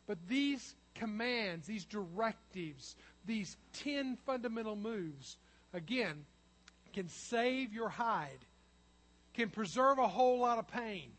But 0.07 0.19
these 0.28 0.75
commands, 0.95 1.67
these 1.67 1.85
directives, 1.85 2.97
these 3.25 3.57
10 3.85 4.19
fundamental 4.27 4.77
moves, 4.77 5.37
again, 5.73 6.25
can 6.93 7.09
save 7.09 7.73
your 7.73 7.89
hide, 7.89 8.45
can 9.35 9.51
preserve 9.51 9.99
a 9.99 10.09
whole 10.09 10.39
lot 10.39 10.59
of 10.59 10.69
pain, 10.69 11.11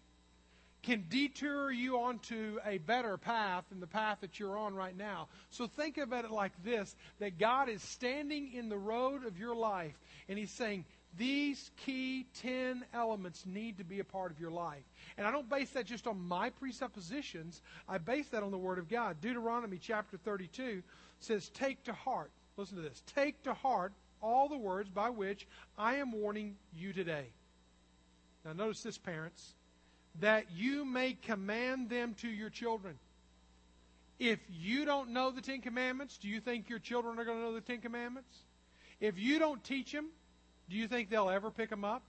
can 0.84 1.06
detour 1.10 1.72
you 1.72 1.98
onto 1.98 2.60
a 2.66 2.78
better 2.78 3.18
path 3.18 3.66
than 3.70 3.80
the 3.80 3.88
path 3.88 4.20
that 4.22 4.40
you're 4.40 4.58
on 4.58 4.76
right 4.76 4.96
now. 4.96 5.28
So 5.50 5.68
think 5.68 5.98
about 5.98 6.26
it 6.26 6.32
like 6.32 6.52
this 6.64 6.96
that 7.20 7.40
God 7.40 7.70
is 7.70 7.82
standing 7.82 8.54
in 8.54 8.70
the 8.70 8.78
road 8.78 9.26
of 9.26 9.40
your 9.40 9.56
life 9.56 10.00
and 10.30 10.38
He's 10.38 10.52
saying, 10.52 10.86
these 11.18 11.72
key 11.86 12.26
10 12.42 12.84
elements 12.94 13.46
need 13.46 13.78
to 13.78 13.84
be 13.84 14.00
a 14.00 14.04
part 14.04 14.32
of 14.32 14.40
your 14.40 14.52
life. 14.52 14.84
And 15.18 15.26
I 15.26 15.32
don't 15.32 15.50
base 15.50 15.70
that 15.72 15.86
just 15.86 16.08
on 16.08 16.20
my 16.20 16.50
presuppositions, 16.50 17.62
I 17.88 17.98
base 17.98 18.28
that 18.30 18.44
on 18.44 18.52
the 18.52 18.58
Word 18.58 18.80
of 18.80 18.90
God. 18.90 19.22
Deuteronomy 19.22 19.78
chapter 19.78 20.18
32 20.18 20.84
says, 21.20 21.50
Take 21.50 21.84
to 21.86 21.94
heart, 21.94 22.32
listen 22.58 22.76
to 22.76 22.84
this, 22.84 23.02
take 23.16 23.42
to 23.44 23.54
heart 23.54 23.94
all 24.22 24.50
the 24.50 24.58
words 24.58 24.90
by 24.90 25.10
which 25.10 25.48
I 25.78 25.96
am 25.96 26.12
warning 26.12 26.56
you 26.74 26.92
today. 26.92 27.28
Now, 28.44 28.54
notice 28.54 28.84
this, 28.84 28.98
parents 28.98 29.56
that 30.22 30.46
you 30.56 30.86
may 30.86 31.14
command 31.14 31.90
them 31.90 32.16
to 32.22 32.28
your 32.28 32.50
children. 32.50 32.96
If 34.18 34.40
you 34.50 34.86
don't 34.86 35.10
know 35.10 35.32
the 35.32 35.42
Ten 35.42 35.62
Commandments, 35.62 36.18
do 36.18 36.30
you 36.30 36.40
think 36.40 36.70
your 36.70 36.80
children 36.80 37.20
are 37.20 37.26
going 37.26 37.38
to 37.38 37.44
know 37.44 37.54
the 37.54 37.62
Ten 37.62 37.82
Commandments? 37.82 38.38
If 39.02 39.20
you 39.20 39.40
don't 39.40 39.62
teach 39.64 39.92
them, 39.92 40.08
do 40.70 40.78
you 40.78 40.88
think 40.88 41.10
they'll 41.10 41.30
ever 41.30 41.52
pick 41.52 41.70
them 41.70 41.84
up? 41.84 42.04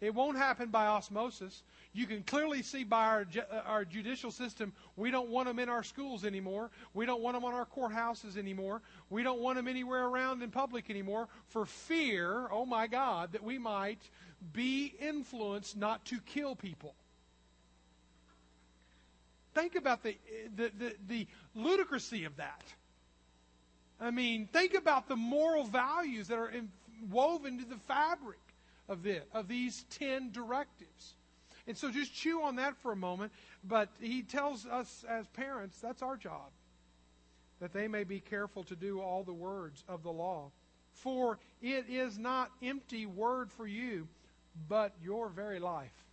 It 0.00 0.14
won't 0.14 0.36
happen 0.36 0.68
by 0.68 0.86
osmosis. 0.86 1.62
You 1.92 2.06
can 2.06 2.22
clearly 2.24 2.62
see 2.62 2.84
by 2.84 3.04
our, 3.04 3.26
uh, 3.50 3.60
our 3.64 3.84
judicial 3.84 4.30
system, 4.30 4.72
we 4.96 5.10
don't 5.10 5.30
want 5.30 5.46
them 5.46 5.58
in 5.58 5.68
our 5.68 5.84
schools 5.84 6.24
anymore. 6.24 6.70
We 6.92 7.06
don't 7.06 7.22
want 7.22 7.36
them 7.36 7.44
on 7.44 7.54
our 7.54 7.66
courthouses 7.66 8.36
anymore. 8.36 8.82
We 9.08 9.22
don't 9.22 9.40
want 9.40 9.56
them 9.56 9.68
anywhere 9.68 10.04
around 10.06 10.42
in 10.42 10.50
public 10.50 10.90
anymore 10.90 11.28
for 11.48 11.64
fear, 11.64 12.48
oh 12.50 12.66
my 12.66 12.86
God, 12.86 13.32
that 13.32 13.42
we 13.42 13.58
might 13.58 14.00
be 14.52 14.94
influenced 15.00 15.76
not 15.76 16.04
to 16.06 16.20
kill 16.20 16.56
people. 16.56 16.94
Think 19.54 19.76
about 19.76 20.02
the, 20.02 20.16
the, 20.56 20.72
the, 20.76 20.96
the 21.06 21.26
ludicrousy 21.56 22.26
of 22.26 22.36
that. 22.36 22.64
I 24.00 24.10
mean, 24.10 24.48
think 24.52 24.74
about 24.74 25.08
the 25.08 25.16
moral 25.16 25.64
values 25.64 26.26
that 26.28 26.38
are 26.38 26.48
in, 26.48 26.68
woven 27.08 27.54
into 27.54 27.64
the 27.64 27.78
fabric 27.86 28.40
of 28.88 29.02
this, 29.02 29.22
of 29.32 29.48
these 29.48 29.84
10 29.90 30.32
directives. 30.32 31.14
And 31.66 31.76
so 31.76 31.90
just 31.90 32.14
chew 32.14 32.42
on 32.42 32.56
that 32.56 32.76
for 32.76 32.92
a 32.92 32.96
moment. 32.96 33.32
But 33.62 33.88
he 34.00 34.22
tells 34.22 34.66
us 34.66 35.04
as 35.08 35.26
parents, 35.28 35.78
that's 35.80 36.02
our 36.02 36.16
job. 36.16 36.50
That 37.60 37.72
they 37.72 37.88
may 37.88 38.04
be 38.04 38.20
careful 38.20 38.64
to 38.64 38.76
do 38.76 39.00
all 39.00 39.22
the 39.22 39.32
words 39.32 39.84
of 39.88 40.02
the 40.02 40.12
law. 40.12 40.50
For 40.92 41.38
it 41.62 41.86
is 41.88 42.18
not 42.18 42.50
empty 42.62 43.06
word 43.06 43.50
for 43.50 43.66
you, 43.66 44.06
but 44.68 44.92
your 45.02 45.28
very 45.28 45.58
life. 45.58 46.04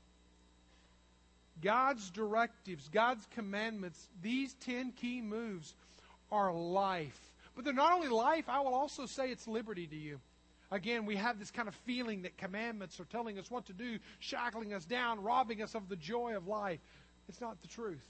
God's 1.61 2.09
directives, 2.09 2.89
God's 2.89 3.27
commandments, 3.35 4.07
these 4.21 4.55
10 4.61 4.93
key 4.93 5.21
moves 5.21 5.75
are 6.31 6.53
life. 6.53 7.19
But 7.55 7.65
they're 7.65 7.73
not 7.73 7.93
only 7.93 8.07
life, 8.07 8.45
I 8.47 8.61
will 8.61 8.73
also 8.73 9.05
say 9.05 9.29
it's 9.29 9.47
liberty 9.47 9.85
to 9.85 9.95
you. 9.95 10.19
Again, 10.71 11.05
we 11.05 11.17
have 11.17 11.37
this 11.37 11.51
kind 11.51 11.67
of 11.67 11.75
feeling 11.75 12.21
that 12.21 12.37
commandments 12.37 12.99
are 12.99 13.05
telling 13.05 13.37
us 13.37 13.51
what 13.51 13.65
to 13.65 13.73
do, 13.73 13.99
shackling 14.19 14.73
us 14.73 14.85
down, 14.85 15.21
robbing 15.21 15.61
us 15.61 15.75
of 15.75 15.89
the 15.89 15.97
joy 15.97 16.35
of 16.35 16.47
life. 16.47 16.79
It's 17.27 17.41
not 17.41 17.61
the 17.61 17.67
truth. 17.67 18.05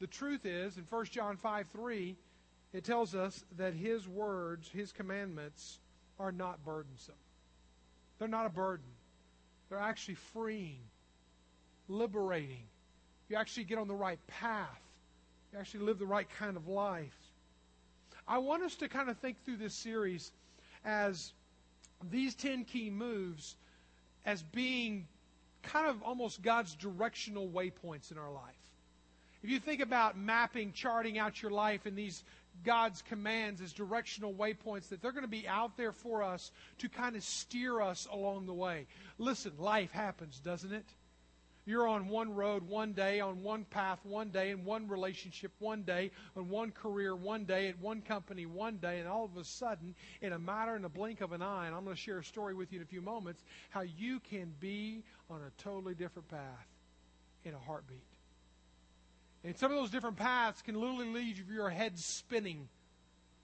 The 0.00 0.08
truth 0.08 0.44
is, 0.44 0.76
in 0.76 0.84
1 0.88 1.04
John 1.06 1.36
5 1.36 1.68
3, 1.68 2.16
it 2.72 2.84
tells 2.84 3.14
us 3.14 3.44
that 3.56 3.74
His 3.74 4.08
words, 4.08 4.68
His 4.68 4.90
commandments, 4.90 5.78
are 6.18 6.32
not 6.32 6.64
burdensome. 6.64 7.14
They're 8.18 8.28
not 8.28 8.46
a 8.46 8.50
burden, 8.50 8.86
they're 9.68 9.78
actually 9.78 10.16
freeing, 10.16 10.80
liberating. 11.88 12.64
You 13.28 13.36
actually 13.36 13.64
get 13.64 13.78
on 13.78 13.86
the 13.86 13.94
right 13.94 14.18
path, 14.26 14.82
you 15.52 15.58
actually 15.58 15.84
live 15.84 15.98
the 16.00 16.06
right 16.06 16.28
kind 16.38 16.56
of 16.56 16.66
life. 16.66 17.16
I 18.26 18.38
want 18.38 18.62
us 18.62 18.74
to 18.76 18.88
kind 18.88 19.08
of 19.08 19.18
think 19.18 19.42
through 19.44 19.56
this 19.56 19.74
series 19.74 20.32
as 20.84 21.32
these 22.10 22.34
10 22.34 22.64
key 22.64 22.90
moves 22.90 23.56
as 24.24 24.42
being 24.42 25.06
kind 25.62 25.88
of 25.88 26.02
almost 26.02 26.42
God's 26.42 26.74
directional 26.74 27.48
waypoints 27.48 28.10
in 28.10 28.18
our 28.18 28.32
life. 28.32 28.54
If 29.42 29.50
you 29.50 29.58
think 29.58 29.80
about 29.80 30.18
mapping, 30.18 30.72
charting 30.72 31.18
out 31.18 31.40
your 31.42 31.50
life 31.50 31.86
in 31.86 31.94
these 31.94 32.22
God's 32.64 33.02
commands 33.02 33.60
as 33.62 33.72
directional 33.72 34.34
waypoints, 34.34 34.88
that 34.88 35.00
they're 35.00 35.12
going 35.12 35.24
to 35.24 35.28
be 35.28 35.48
out 35.48 35.76
there 35.76 35.92
for 35.92 36.22
us 36.22 36.50
to 36.78 36.88
kind 36.88 37.16
of 37.16 37.22
steer 37.22 37.80
us 37.80 38.06
along 38.12 38.46
the 38.46 38.54
way. 38.54 38.86
Listen, 39.18 39.52
life 39.58 39.92
happens, 39.92 40.40
doesn't 40.40 40.72
it? 40.72 40.84
You're 41.70 41.86
on 41.86 42.08
one 42.08 42.34
road 42.34 42.68
one 42.68 42.94
day, 42.94 43.20
on 43.20 43.44
one 43.44 43.64
path 43.64 44.00
one 44.02 44.30
day, 44.30 44.50
in 44.50 44.64
one 44.64 44.88
relationship 44.88 45.52
one 45.60 45.82
day, 45.82 46.10
on 46.36 46.48
one 46.48 46.72
career 46.72 47.14
one 47.14 47.44
day, 47.44 47.68
at 47.68 47.78
one 47.78 48.02
company 48.02 48.44
one 48.44 48.78
day, 48.78 48.98
and 48.98 49.06
all 49.06 49.24
of 49.24 49.36
a 49.36 49.44
sudden, 49.44 49.94
in 50.20 50.32
a 50.32 50.38
matter 50.38 50.74
in 50.74 50.84
a 50.84 50.88
blink 50.88 51.20
of 51.20 51.30
an 51.30 51.42
eye, 51.42 51.68
and 51.68 51.76
I'm 51.76 51.84
going 51.84 51.94
to 51.94 52.02
share 52.02 52.18
a 52.18 52.24
story 52.24 52.54
with 52.54 52.72
you 52.72 52.80
in 52.80 52.82
a 52.82 52.88
few 52.88 53.00
moments, 53.00 53.44
how 53.68 53.82
you 53.82 54.18
can 54.18 54.52
be 54.58 55.04
on 55.30 55.42
a 55.42 55.62
totally 55.62 55.94
different 55.94 56.26
path 56.26 56.66
in 57.44 57.54
a 57.54 57.58
heartbeat. 57.58 58.02
And 59.44 59.56
some 59.56 59.70
of 59.70 59.78
those 59.78 59.90
different 59.90 60.16
paths 60.16 60.62
can 60.62 60.74
literally 60.74 61.12
leave 61.12 61.38
you 61.38 61.44
your 61.54 61.70
head 61.70 62.00
spinning, 62.00 62.68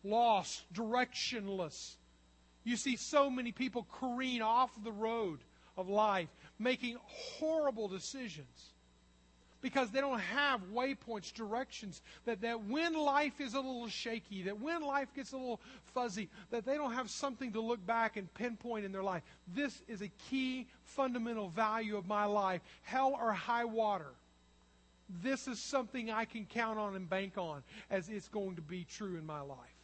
lost, 0.02 0.64
directionless. 0.75 1.95
You 2.64 2.76
see 2.76 2.97
so 2.97 3.30
many 3.30 3.52
people 3.52 3.87
careen 4.00 4.42
off 4.42 4.73
the 4.83 4.90
road 4.90 5.38
of 5.76 5.88
life 5.88 6.28
making 6.58 6.96
horrible 7.06 7.88
decisions 7.88 8.72
because 9.62 9.90
they 9.90 10.00
don't 10.00 10.20
have 10.20 10.60
waypoints, 10.72 11.32
directions, 11.32 12.02
that, 12.25 12.40
that 12.42 12.64
when 12.64 12.94
life 12.94 13.40
is 13.40 13.54
a 13.54 13.58
little 13.58 13.88
shaky, 13.88 14.42
that 14.42 14.60
when 14.60 14.82
life 14.82 15.08
gets 15.14 15.32
a 15.32 15.36
little 15.36 15.60
fuzzy, 15.94 16.28
that 16.50 16.64
they 16.64 16.75
don't 16.75 16.92
have 16.92 17.10
something 17.10 17.52
to 17.52 17.60
look 17.60 17.84
back 17.84 18.16
and 18.16 18.32
pinpoint 18.34 18.84
in 18.84 18.92
their 18.92 19.02
life. 19.02 19.22
This 19.54 19.82
is 19.88 20.02
a 20.02 20.08
key 20.30 20.68
fundamental 20.84 21.48
value 21.48 21.96
of 21.96 22.06
my 22.06 22.26
life 22.26 22.60
hell 22.82 23.18
or 23.20 23.32
high 23.32 23.64
water. 23.64 24.12
This 25.22 25.46
is 25.48 25.58
something 25.58 26.10
I 26.10 26.25
can 26.25 26.46
count 26.46 26.78
on 26.78 26.96
and 26.96 27.08
bank 27.08 27.38
on 27.38 27.62
as 27.90 28.08
it's 28.08 28.28
going 28.28 28.56
to 28.56 28.62
be 28.62 28.84
true 28.84 29.16
in 29.16 29.25
my 29.25 29.40
life. 29.40 29.75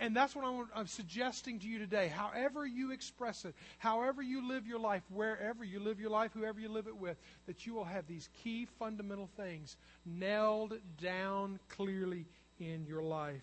And 0.00 0.16
that's 0.16 0.34
what 0.34 0.46
I'm, 0.46 0.66
I'm, 0.74 0.86
suggesting 0.86 1.58
to 1.58 1.68
you 1.68 1.78
today. 1.78 2.08
However 2.08 2.66
you 2.66 2.90
express 2.90 3.44
it, 3.44 3.54
however 3.78 4.22
you 4.22 4.48
live 4.48 4.66
your 4.66 4.78
life, 4.78 5.02
wherever 5.10 5.62
you 5.62 5.78
live 5.78 6.00
your 6.00 6.08
life, 6.08 6.30
whoever 6.32 6.58
you 6.58 6.70
live 6.70 6.86
it 6.86 6.96
with, 6.96 7.18
that 7.46 7.66
you 7.66 7.74
will 7.74 7.84
have 7.84 8.06
these 8.06 8.30
key 8.42 8.66
fundamental 8.78 9.28
things 9.36 9.76
nailed 10.06 10.72
down 11.02 11.60
clearly 11.68 12.24
in 12.58 12.86
your 12.86 13.02
life. 13.02 13.42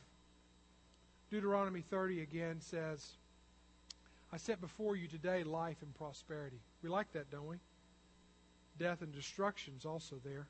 Deuteronomy 1.30 1.82
30 1.82 2.22
again 2.22 2.60
says, 2.60 3.06
I 4.34 4.38
set 4.38 4.60
before 4.60 4.96
you 4.96 5.08
today 5.08 5.44
life 5.44 5.78
and 5.84 5.94
prosperity. 5.94 6.60
We 6.82 6.90
like 6.90 7.12
that, 7.14 7.30
don't 7.30 7.48
we? 7.48 7.58
Death 8.80 9.04
and 9.04 9.14
destruction 9.14 9.76
is 9.78 9.86
also 9.86 10.16
there. 10.26 10.48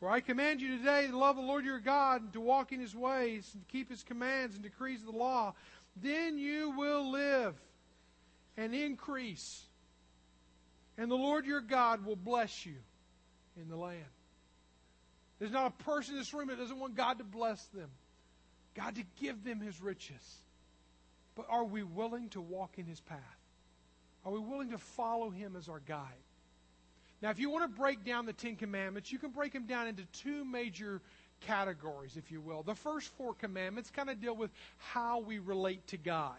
For 0.00 0.10
I 0.10 0.20
command 0.20 0.60
you 0.60 0.76
today 0.76 1.06
to 1.06 1.16
love 1.16 1.36
the 1.36 1.42
Lord 1.42 1.64
your 1.64 1.78
God 1.78 2.22
and 2.22 2.32
to 2.32 2.40
walk 2.40 2.72
in 2.72 2.80
his 2.80 2.94
ways 2.94 3.50
and 3.54 3.66
keep 3.68 3.88
his 3.88 4.02
commands 4.02 4.54
and 4.54 4.62
decrees 4.62 5.00
of 5.00 5.06
the 5.06 5.18
law. 5.18 5.54
Then 6.02 6.38
you 6.38 6.70
will 6.70 7.10
live 7.10 7.54
and 8.56 8.74
increase. 8.74 9.62
And 10.98 11.10
the 11.10 11.16
Lord 11.16 11.46
your 11.46 11.60
God 11.60 12.04
will 12.04 12.16
bless 12.16 12.66
you 12.66 12.74
in 13.60 13.68
the 13.68 13.76
land. 13.76 14.04
There's 15.38 15.52
not 15.52 15.66
a 15.66 15.84
person 15.84 16.14
in 16.14 16.20
this 16.20 16.32
room 16.32 16.48
that 16.48 16.58
doesn't 16.58 16.78
want 16.78 16.96
God 16.96 17.18
to 17.18 17.24
bless 17.24 17.62
them, 17.66 17.90
God 18.74 18.96
to 18.96 19.02
give 19.20 19.44
them 19.44 19.60
his 19.60 19.80
riches. 19.80 20.38
But 21.34 21.46
are 21.48 21.64
we 21.64 21.82
willing 21.82 22.28
to 22.30 22.40
walk 22.40 22.78
in 22.78 22.86
his 22.86 23.00
path? 23.00 23.18
Are 24.24 24.32
we 24.32 24.38
willing 24.38 24.70
to 24.70 24.78
follow 24.78 25.30
him 25.30 25.56
as 25.56 25.68
our 25.68 25.80
guide? 25.80 26.00
Now, 27.24 27.30
if 27.30 27.38
you 27.38 27.48
want 27.48 27.64
to 27.64 27.80
break 27.80 28.04
down 28.04 28.26
the 28.26 28.34
Ten 28.34 28.54
Commandments, 28.54 29.10
you 29.10 29.18
can 29.18 29.30
break 29.30 29.54
them 29.54 29.64
down 29.64 29.86
into 29.86 30.04
two 30.12 30.44
major 30.44 31.00
categories, 31.40 32.18
if 32.18 32.30
you 32.30 32.42
will. 32.42 32.62
The 32.62 32.74
first 32.74 33.08
four 33.16 33.32
commandments 33.32 33.90
kind 33.90 34.10
of 34.10 34.20
deal 34.20 34.36
with 34.36 34.50
how 34.76 35.20
we 35.20 35.38
relate 35.38 35.86
to 35.86 35.96
God, 35.96 36.36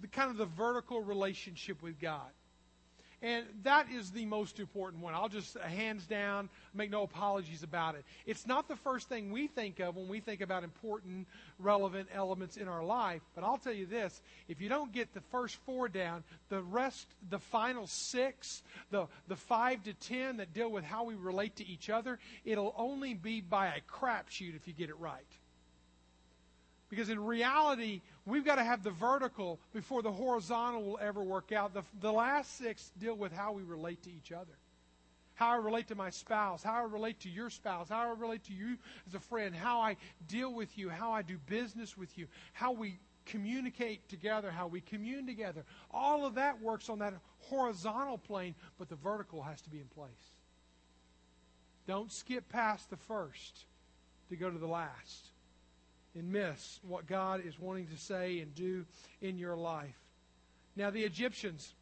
the 0.00 0.06
kind 0.06 0.30
of 0.30 0.36
the 0.36 0.46
vertical 0.46 1.00
relationship 1.00 1.82
with 1.82 1.98
God. 1.98 2.30
And 3.22 3.46
that 3.62 3.86
is 3.88 4.10
the 4.10 4.26
most 4.26 4.58
important 4.58 5.00
one. 5.00 5.14
I'll 5.14 5.28
just, 5.28 5.56
uh, 5.56 5.60
hands 5.60 6.06
down, 6.06 6.48
make 6.74 6.90
no 6.90 7.04
apologies 7.04 7.62
about 7.62 7.94
it. 7.94 8.04
It's 8.26 8.48
not 8.48 8.66
the 8.66 8.74
first 8.74 9.08
thing 9.08 9.30
we 9.30 9.46
think 9.46 9.78
of 9.78 9.94
when 9.94 10.08
we 10.08 10.18
think 10.18 10.40
about 10.40 10.64
important, 10.64 11.28
relevant 11.60 12.08
elements 12.12 12.56
in 12.56 12.66
our 12.66 12.82
life. 12.82 13.22
But 13.36 13.44
I'll 13.44 13.58
tell 13.58 13.72
you 13.72 13.86
this 13.86 14.20
if 14.48 14.60
you 14.60 14.68
don't 14.68 14.90
get 14.92 15.14
the 15.14 15.20
first 15.30 15.54
four 15.64 15.88
down, 15.88 16.24
the 16.48 16.62
rest, 16.62 17.06
the 17.30 17.38
final 17.38 17.86
six, 17.86 18.64
the, 18.90 19.06
the 19.28 19.36
five 19.36 19.84
to 19.84 19.94
ten 19.94 20.38
that 20.38 20.52
deal 20.52 20.72
with 20.72 20.82
how 20.82 21.04
we 21.04 21.14
relate 21.14 21.54
to 21.56 21.66
each 21.66 21.90
other, 21.90 22.18
it'll 22.44 22.74
only 22.76 23.14
be 23.14 23.40
by 23.40 23.68
a 23.68 23.80
crapshoot 23.88 24.56
if 24.56 24.66
you 24.66 24.72
get 24.72 24.90
it 24.90 24.98
right. 24.98 25.22
Because 26.90 27.08
in 27.08 27.24
reality, 27.24 28.02
we've 28.26 28.44
got 28.44 28.56
to 28.56 28.64
have 28.64 28.82
the 28.82 28.90
vertical 28.90 29.60
before 29.72 30.02
the 30.02 30.12
horizontal 30.12 30.82
will 30.82 30.98
ever 31.00 31.22
work 31.22 31.52
out. 31.52 31.74
The, 31.74 31.82
the 32.00 32.12
last 32.12 32.58
six 32.58 32.92
deal 32.98 33.14
with 33.14 33.32
how 33.32 33.52
we 33.52 33.62
relate 33.62 34.02
to 34.04 34.10
each 34.10 34.32
other. 34.32 34.52
How 35.34 35.50
I 35.50 35.56
relate 35.56 35.88
to 35.88 35.94
my 35.94 36.10
spouse, 36.10 36.62
how 36.62 36.74
I 36.74 36.82
relate 36.82 37.20
to 37.20 37.28
your 37.28 37.50
spouse, 37.50 37.88
how 37.88 38.08
I 38.08 38.12
relate 38.12 38.44
to 38.44 38.52
you 38.52 38.76
as 39.08 39.14
a 39.14 39.20
friend, 39.20 39.54
how 39.54 39.80
I 39.80 39.96
deal 40.28 40.52
with 40.52 40.76
you, 40.76 40.88
how 40.88 41.12
I 41.12 41.22
do 41.22 41.38
business 41.48 41.96
with 41.96 42.16
you, 42.16 42.26
how 42.52 42.72
we 42.72 42.98
communicate 43.24 44.08
together, 44.08 44.50
how 44.50 44.66
we 44.66 44.80
commune 44.82 45.26
together. 45.26 45.64
All 45.90 46.26
of 46.26 46.34
that 46.34 46.60
works 46.60 46.88
on 46.88 46.98
that 46.98 47.14
horizontal 47.40 48.18
plane, 48.18 48.54
but 48.78 48.88
the 48.88 48.96
vertical 48.96 49.42
has 49.42 49.60
to 49.62 49.70
be 49.70 49.78
in 49.78 49.86
place. 49.86 50.10
Don't 51.86 52.12
skip 52.12 52.48
past 52.48 52.90
the 52.90 52.96
first 52.96 53.64
to 54.28 54.36
go 54.36 54.50
to 54.50 54.58
the 54.58 54.66
last 54.66 55.31
and 56.14 56.30
miss 56.30 56.80
what 56.86 57.06
God 57.06 57.42
is 57.44 57.58
wanting 57.58 57.86
to 57.88 57.96
say 57.96 58.40
and 58.40 58.54
do 58.54 58.84
in 59.20 59.38
your 59.38 59.56
life. 59.56 59.96
Now, 60.76 60.90
the 60.90 61.02
Egyptians, 61.02 61.74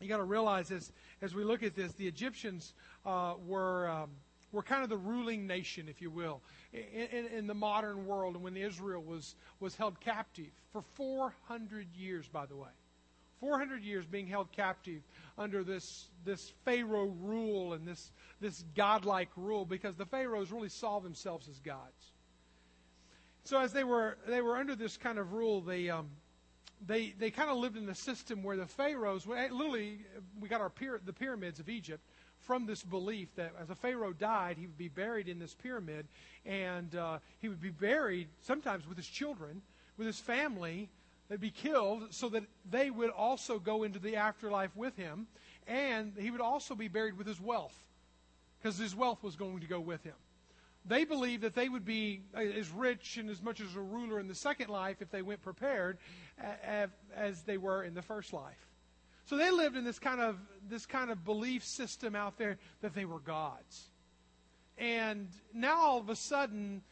you 0.00 0.08
got 0.08 0.18
to 0.18 0.24
realize 0.24 0.70
as, 0.70 0.92
as 1.20 1.34
we 1.34 1.44
look 1.44 1.62
at 1.62 1.74
this, 1.74 1.92
the 1.92 2.06
Egyptians 2.06 2.74
uh, 3.04 3.34
were, 3.46 3.88
um, 3.88 4.10
were 4.52 4.62
kind 4.62 4.82
of 4.82 4.88
the 4.88 4.96
ruling 4.96 5.46
nation, 5.46 5.88
if 5.88 6.00
you 6.00 6.10
will, 6.10 6.40
in, 6.72 7.08
in, 7.12 7.26
in 7.38 7.46
the 7.46 7.54
modern 7.54 8.06
world 8.06 8.34
and 8.34 8.44
when 8.44 8.56
Israel 8.56 9.02
was, 9.02 9.34
was 9.60 9.74
held 9.74 10.00
captive 10.00 10.50
for 10.72 10.82
400 10.94 11.86
years, 11.96 12.28
by 12.28 12.46
the 12.46 12.56
way. 12.56 12.68
400 13.40 13.82
years 13.82 14.06
being 14.06 14.28
held 14.28 14.52
captive 14.52 15.02
under 15.36 15.64
this, 15.64 16.06
this 16.24 16.52
Pharaoh 16.64 17.12
rule 17.20 17.72
and 17.72 17.86
this, 17.86 18.12
this 18.40 18.64
godlike 18.76 19.30
rule 19.36 19.64
because 19.64 19.96
the 19.96 20.06
Pharaohs 20.06 20.52
really 20.52 20.68
saw 20.68 21.00
themselves 21.00 21.48
as 21.48 21.58
gods. 21.58 22.11
So 23.44 23.58
as 23.58 23.72
they 23.72 23.84
were 23.84 24.16
they 24.26 24.40
were 24.40 24.56
under 24.56 24.76
this 24.76 24.96
kind 24.96 25.18
of 25.18 25.32
rule, 25.32 25.60
they 25.60 25.90
um, 25.90 26.10
they 26.86 27.14
they 27.18 27.30
kind 27.30 27.50
of 27.50 27.56
lived 27.56 27.76
in 27.76 27.86
the 27.86 27.94
system 27.94 28.42
where 28.42 28.56
the 28.56 28.66
pharaohs 28.66 29.26
literally 29.26 29.98
we 30.40 30.48
got 30.48 30.60
our 30.60 30.72
the 31.04 31.12
pyramids 31.12 31.58
of 31.58 31.68
Egypt 31.68 32.02
from 32.42 32.66
this 32.66 32.82
belief 32.82 33.28
that 33.36 33.52
as 33.60 33.70
a 33.70 33.74
pharaoh 33.74 34.12
died, 34.12 34.56
he 34.58 34.66
would 34.66 34.78
be 34.78 34.88
buried 34.88 35.28
in 35.28 35.38
this 35.38 35.54
pyramid, 35.54 36.06
and 36.44 36.94
uh, 36.96 37.18
he 37.40 37.48
would 37.48 37.60
be 37.60 37.70
buried 37.70 38.28
sometimes 38.42 38.86
with 38.86 38.96
his 38.96 39.06
children, 39.06 39.62
with 39.96 40.06
his 40.06 40.18
family. 40.18 40.88
They'd 41.28 41.40
be 41.40 41.50
killed 41.50 42.12
so 42.12 42.28
that 42.30 42.42
they 42.68 42.90
would 42.90 43.10
also 43.10 43.58
go 43.58 43.84
into 43.84 43.98
the 43.98 44.16
afterlife 44.16 44.74
with 44.76 44.96
him, 44.96 45.28
and 45.66 46.12
he 46.18 46.30
would 46.30 46.40
also 46.40 46.74
be 46.74 46.88
buried 46.88 47.16
with 47.16 47.26
his 47.26 47.40
wealth, 47.40 47.76
because 48.60 48.76
his 48.76 48.94
wealth 48.94 49.22
was 49.22 49.36
going 49.36 49.60
to 49.60 49.66
go 49.66 49.80
with 49.80 50.02
him. 50.02 50.14
They 50.84 51.04
believed 51.04 51.42
that 51.42 51.54
they 51.54 51.68
would 51.68 51.84
be 51.84 52.22
uh, 52.36 52.40
as 52.40 52.70
rich 52.70 53.16
and 53.16 53.30
as 53.30 53.40
much 53.40 53.60
as 53.60 53.76
a 53.76 53.80
ruler 53.80 54.18
in 54.18 54.26
the 54.26 54.34
second 54.34 54.68
life 54.68 54.96
if 55.00 55.10
they 55.10 55.22
went 55.22 55.42
prepared 55.42 55.98
as 57.16 57.42
they 57.42 57.56
were 57.56 57.84
in 57.84 57.94
the 57.94 58.02
first 58.02 58.32
life. 58.32 58.68
So 59.26 59.36
they 59.36 59.50
lived 59.50 59.76
in 59.76 59.84
this 59.84 60.00
kind 60.00 60.20
of 60.20 60.36
this 60.68 60.84
kind 60.84 61.10
of 61.10 61.24
belief 61.24 61.64
system 61.64 62.16
out 62.16 62.36
there 62.36 62.58
that 62.80 62.94
they 62.94 63.04
were 63.04 63.20
gods. 63.20 63.90
And 64.76 65.28
now 65.54 65.80
all 65.80 65.98
of 66.00 66.08
a 66.08 66.16
sudden, 66.16 66.82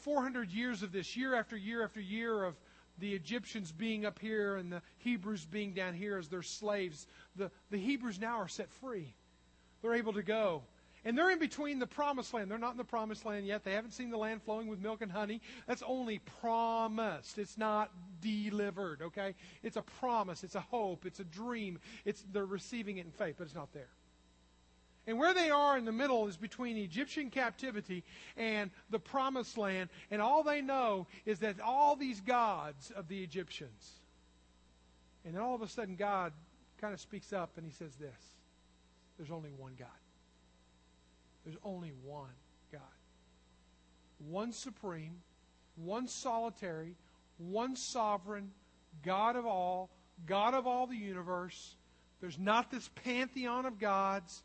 400 0.00 0.50
years 0.50 0.82
of 0.82 0.92
this, 0.92 1.16
year 1.16 1.34
after 1.34 1.56
year 1.56 1.84
after 1.84 2.00
year 2.00 2.42
of 2.42 2.56
the 2.98 3.14
Egyptians 3.14 3.70
being 3.70 4.04
up 4.04 4.18
here 4.18 4.56
and 4.56 4.72
the 4.72 4.82
Hebrews 4.98 5.44
being 5.44 5.72
down 5.72 5.94
here 5.94 6.18
as 6.18 6.28
their 6.28 6.42
slaves, 6.42 7.06
the, 7.36 7.50
the 7.70 7.78
Hebrews 7.78 8.18
now 8.20 8.38
are 8.38 8.48
set 8.48 8.70
free. 8.70 9.14
They're 9.82 9.94
able 9.94 10.14
to 10.14 10.22
go. 10.22 10.62
And 11.04 11.16
they're 11.16 11.30
in 11.30 11.38
between 11.38 11.78
the 11.78 11.86
promised 11.86 12.34
land. 12.34 12.50
They're 12.50 12.58
not 12.58 12.72
in 12.72 12.76
the 12.76 12.84
promised 12.84 13.24
land 13.24 13.46
yet. 13.46 13.64
They 13.64 13.72
haven't 13.72 13.92
seen 13.92 14.10
the 14.10 14.16
land 14.16 14.42
flowing 14.42 14.66
with 14.66 14.80
milk 14.80 15.00
and 15.00 15.10
honey. 15.10 15.40
That's 15.66 15.82
only 15.86 16.20
promised. 16.40 17.38
It's 17.38 17.56
not 17.56 17.90
delivered, 18.20 19.02
okay? 19.02 19.34
It's 19.62 19.76
a 19.76 19.82
promise. 19.82 20.42
It's 20.44 20.56
a 20.56 20.60
hope. 20.60 21.06
It's 21.06 21.20
a 21.20 21.24
dream. 21.24 21.78
It's, 22.04 22.24
they're 22.32 22.44
receiving 22.44 22.98
it 22.98 23.06
in 23.06 23.12
faith, 23.12 23.36
but 23.38 23.44
it's 23.44 23.54
not 23.54 23.72
there. 23.72 23.88
And 25.06 25.18
where 25.18 25.32
they 25.32 25.48
are 25.48 25.78
in 25.78 25.86
the 25.86 25.92
middle 25.92 26.26
is 26.26 26.36
between 26.36 26.76
Egyptian 26.76 27.30
captivity 27.30 28.04
and 28.36 28.70
the 28.90 28.98
promised 28.98 29.56
land. 29.56 29.88
And 30.10 30.20
all 30.20 30.42
they 30.42 30.60
know 30.60 31.06
is 31.24 31.38
that 31.38 31.60
all 31.60 31.96
these 31.96 32.20
gods 32.20 32.90
of 32.90 33.08
the 33.08 33.22
Egyptians. 33.22 33.92
And 35.24 35.34
then 35.34 35.42
all 35.42 35.54
of 35.54 35.62
a 35.62 35.68
sudden, 35.68 35.96
God 35.96 36.32
kind 36.78 36.92
of 36.92 37.00
speaks 37.00 37.32
up 37.32 37.52
and 37.56 37.64
he 37.64 37.72
says 37.72 37.94
this 37.96 38.20
There's 39.16 39.30
only 39.30 39.50
one 39.56 39.72
God. 39.78 39.88
There's 41.48 41.58
only 41.64 41.92
one 42.04 42.28
God. 42.70 42.82
One 44.18 44.52
supreme, 44.52 45.22
one 45.76 46.06
solitary, 46.06 46.94
one 47.38 47.74
sovereign, 47.74 48.50
God 49.02 49.34
of 49.34 49.46
all, 49.46 49.88
God 50.26 50.52
of 50.52 50.66
all 50.66 50.86
the 50.86 50.94
universe. 50.94 51.76
There's 52.20 52.38
not 52.38 52.70
this 52.70 52.90
pantheon 53.02 53.64
of 53.64 53.78
gods. 53.78 54.42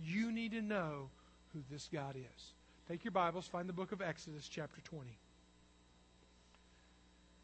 You 0.00 0.30
need 0.30 0.52
to 0.52 0.62
know 0.62 1.08
who 1.52 1.64
this 1.68 1.88
God 1.92 2.14
is. 2.14 2.52
Take 2.86 3.02
your 3.02 3.10
Bibles, 3.10 3.48
find 3.48 3.68
the 3.68 3.72
book 3.72 3.90
of 3.90 4.00
Exodus, 4.00 4.46
chapter 4.48 4.80
20. 4.82 5.18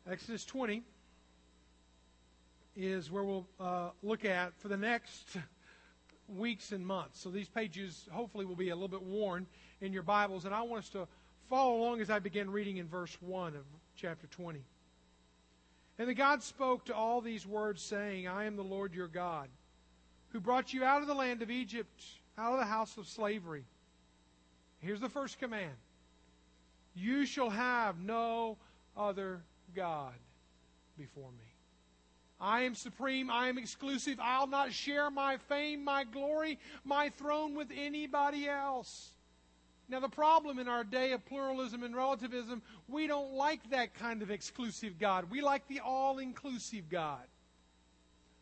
Exodus 0.08 0.44
20 0.44 0.80
is 2.76 3.10
where 3.10 3.24
we'll 3.24 3.48
uh, 3.58 3.88
look 4.04 4.24
at 4.24 4.56
for 4.60 4.68
the 4.68 4.76
next 4.76 5.36
weeks 6.36 6.72
and 6.72 6.86
months. 6.86 7.20
So 7.20 7.30
these 7.30 7.48
pages 7.48 8.08
hopefully 8.10 8.44
will 8.44 8.56
be 8.56 8.70
a 8.70 8.74
little 8.74 8.88
bit 8.88 9.02
worn 9.02 9.46
in 9.80 9.92
your 9.92 10.02
Bibles, 10.02 10.44
and 10.44 10.54
I 10.54 10.62
want 10.62 10.84
us 10.84 10.90
to 10.90 11.06
follow 11.48 11.76
along 11.76 12.00
as 12.00 12.10
I 12.10 12.18
begin 12.18 12.50
reading 12.50 12.78
in 12.78 12.88
verse 12.88 13.16
1 13.20 13.54
of 13.54 13.64
chapter 13.96 14.26
20. 14.26 14.60
And 15.98 16.08
the 16.08 16.14
God 16.14 16.42
spoke 16.42 16.86
to 16.86 16.94
all 16.94 17.20
these 17.20 17.46
words, 17.46 17.82
saying, 17.82 18.26
I 18.26 18.44
am 18.44 18.56
the 18.56 18.62
Lord 18.62 18.94
your 18.94 19.08
God, 19.08 19.48
who 20.30 20.40
brought 20.40 20.72
you 20.72 20.84
out 20.84 21.02
of 21.02 21.08
the 21.08 21.14
land 21.14 21.42
of 21.42 21.50
Egypt 21.50 22.02
out 22.38 22.52
of 22.52 22.58
the 22.58 22.66
house 22.66 22.96
of 22.96 23.06
slavery. 23.06 23.64
Here's 24.80 25.00
the 25.00 25.08
first 25.08 25.38
command 25.38 25.76
You 26.94 27.26
shall 27.26 27.50
have 27.50 28.00
no 28.00 28.56
other 28.96 29.42
God 29.74 30.14
before 30.98 31.30
me. 31.32 31.51
I 32.42 32.62
am 32.62 32.74
supreme. 32.74 33.30
I 33.30 33.48
am 33.48 33.56
exclusive. 33.56 34.18
I'll 34.20 34.48
not 34.48 34.72
share 34.72 35.10
my 35.10 35.36
fame, 35.48 35.84
my 35.84 36.02
glory, 36.02 36.58
my 36.84 37.08
throne 37.10 37.54
with 37.54 37.68
anybody 37.72 38.48
else. 38.48 39.10
Now, 39.88 40.00
the 40.00 40.08
problem 40.08 40.58
in 40.58 40.68
our 40.68 40.82
day 40.82 41.12
of 41.12 41.24
pluralism 41.24 41.84
and 41.84 41.94
relativism, 41.94 42.62
we 42.88 43.06
don't 43.06 43.34
like 43.34 43.70
that 43.70 43.94
kind 43.94 44.22
of 44.22 44.30
exclusive 44.30 44.98
God. 44.98 45.30
We 45.30 45.40
like 45.40 45.68
the 45.68 45.80
all 45.80 46.18
inclusive 46.18 46.88
God. 46.90 47.22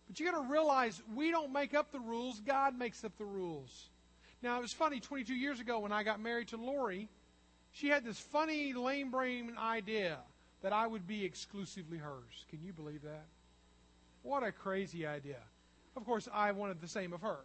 But 0.08 0.18
you 0.18 0.30
got 0.30 0.42
to 0.42 0.50
realize 0.50 1.02
we 1.14 1.30
don't 1.30 1.52
make 1.52 1.74
up 1.74 1.92
the 1.92 2.00
rules, 2.00 2.40
God 2.40 2.78
makes 2.78 3.04
up 3.04 3.12
the 3.18 3.24
rules. 3.24 3.88
Now, 4.42 4.58
it 4.58 4.62
was 4.62 4.72
funny, 4.72 5.00
22 5.00 5.34
years 5.34 5.60
ago 5.60 5.80
when 5.80 5.92
I 5.92 6.04
got 6.04 6.20
married 6.20 6.48
to 6.48 6.56
Lori, 6.56 7.08
she 7.72 7.88
had 7.88 8.04
this 8.04 8.18
funny, 8.18 8.72
lame 8.72 9.10
brain 9.10 9.52
idea 9.58 10.18
that 10.62 10.72
I 10.72 10.86
would 10.86 11.06
be 11.06 11.24
exclusively 11.24 11.98
hers. 11.98 12.46
Can 12.48 12.60
you 12.62 12.72
believe 12.72 13.02
that? 13.02 13.26
What 14.22 14.42
a 14.42 14.52
crazy 14.52 15.06
idea. 15.06 15.38
Of 15.96 16.04
course, 16.04 16.28
I 16.32 16.52
wanted 16.52 16.80
the 16.80 16.88
same 16.88 17.12
of 17.12 17.22
her. 17.22 17.38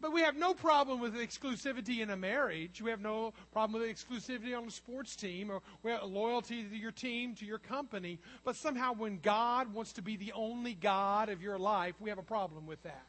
But 0.00 0.12
we 0.12 0.22
have 0.22 0.36
no 0.36 0.54
problem 0.54 0.98
with 0.98 1.14
exclusivity 1.14 2.00
in 2.00 2.08
a 2.08 2.16
marriage. 2.16 2.80
We 2.80 2.90
have 2.90 3.02
no 3.02 3.34
problem 3.52 3.80
with 3.80 3.90
exclusivity 3.90 4.56
on 4.56 4.66
a 4.66 4.70
sports 4.70 5.14
team 5.14 5.50
or 5.50 5.60
loyalty 6.02 6.64
to 6.64 6.76
your 6.76 6.90
team, 6.90 7.34
to 7.34 7.44
your 7.44 7.58
company. 7.58 8.18
But 8.42 8.56
somehow, 8.56 8.94
when 8.94 9.18
God 9.18 9.74
wants 9.74 9.92
to 9.94 10.02
be 10.02 10.16
the 10.16 10.32
only 10.32 10.72
God 10.72 11.28
of 11.28 11.42
your 11.42 11.58
life, 11.58 11.96
we 12.00 12.08
have 12.08 12.18
a 12.18 12.22
problem 12.22 12.66
with 12.66 12.82
that. 12.84 13.06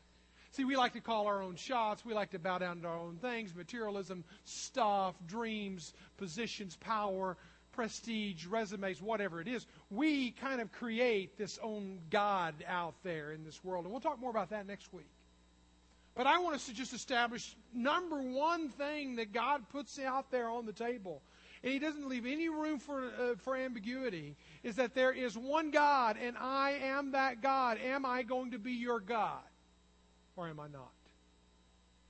See, 0.51 0.65
we 0.65 0.75
like 0.75 0.91
to 0.93 0.99
call 0.99 1.27
our 1.27 1.41
own 1.41 1.55
shots. 1.55 2.03
We 2.03 2.13
like 2.13 2.31
to 2.31 2.39
bow 2.39 2.57
down 2.57 2.81
to 2.81 2.87
our 2.89 2.97
own 2.97 3.15
things 3.15 3.55
materialism, 3.55 4.25
stuff, 4.43 5.15
dreams, 5.25 5.93
positions, 6.17 6.75
power, 6.75 7.37
prestige, 7.71 8.45
resumes, 8.45 9.01
whatever 9.01 9.41
it 9.41 9.47
is. 9.47 9.65
We 9.89 10.31
kind 10.31 10.61
of 10.61 10.71
create 10.71 11.37
this 11.37 11.59
own 11.61 11.99
God 12.09 12.55
out 12.67 12.95
there 13.03 13.31
in 13.31 13.43
this 13.43 13.63
world. 13.63 13.85
And 13.85 13.91
we'll 13.91 14.01
talk 14.01 14.19
more 14.19 14.29
about 14.29 14.49
that 14.49 14.67
next 14.67 14.93
week. 14.93 15.09
But 16.13 16.27
I 16.27 16.39
want 16.39 16.55
us 16.55 16.65
to 16.65 16.73
just 16.73 16.93
establish 16.93 17.55
number 17.73 18.21
one 18.21 18.69
thing 18.69 19.15
that 19.15 19.31
God 19.31 19.69
puts 19.69 19.97
out 19.97 20.29
there 20.29 20.49
on 20.49 20.65
the 20.65 20.73
table, 20.73 21.21
and 21.63 21.71
He 21.71 21.79
doesn't 21.79 22.07
leave 22.09 22.25
any 22.25 22.49
room 22.49 22.79
for, 22.79 23.05
uh, 23.05 23.35
for 23.37 23.55
ambiguity, 23.55 24.35
is 24.61 24.75
that 24.75 24.93
there 24.93 25.13
is 25.13 25.37
one 25.37 25.71
God, 25.71 26.17
and 26.21 26.35
I 26.37 26.71
am 26.83 27.13
that 27.13 27.41
God. 27.41 27.77
Am 27.77 28.05
I 28.05 28.23
going 28.23 28.51
to 28.51 28.59
be 28.59 28.73
your 28.73 28.99
God? 28.99 29.39
Or 30.35 30.49
am 30.49 30.59
I 30.59 30.67
not? 30.67 30.91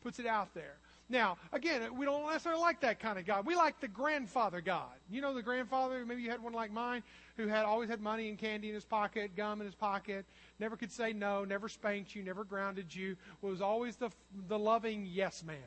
Puts 0.02 0.17
it 0.17 0.26
out 0.26 0.54
there. 0.56 0.78
Now, 1.12 1.38
again, 1.52 1.97
we 1.97 2.06
don't 2.06 2.26
necessarily 2.26 2.62
like 2.62 2.80
that 2.82 3.02
kind 3.02 3.19
of 3.19 3.26
God. 3.26 3.45
We 3.45 3.56
like 3.56 3.82
the 3.82 3.89
grandfather 3.89 4.62
God. 4.62 4.93
You 5.10 5.19
know 5.19 5.34
the 5.34 5.43
grandfather, 5.43 6.06
maybe 6.06 6.21
you 6.21 6.32
had 6.32 6.41
one 6.41 6.54
like 6.54 6.71
mine, 6.71 7.04
who 7.36 7.47
had 7.47 7.65
always 7.65 7.89
had 7.89 8.00
money 8.00 8.30
and 8.30 8.38
candy 8.38 8.69
in 8.69 8.76
his 8.76 8.86
pocket, 8.86 9.36
gum 9.36 9.60
in 9.60 9.65
his 9.65 9.76
pocket, 9.76 10.26
never 10.58 10.78
could 10.78 10.91
say 10.91 11.12
no, 11.12 11.43
never 11.43 11.67
spanked 11.67 12.15
you, 12.15 12.24
never 12.24 12.45
grounded 12.45 12.95
you, 12.95 13.17
was 13.41 13.62
always 13.62 13.97
the, 13.97 14.10
the 14.47 14.58
loving 14.58 15.06
yes 15.06 15.43
man. 15.43 15.58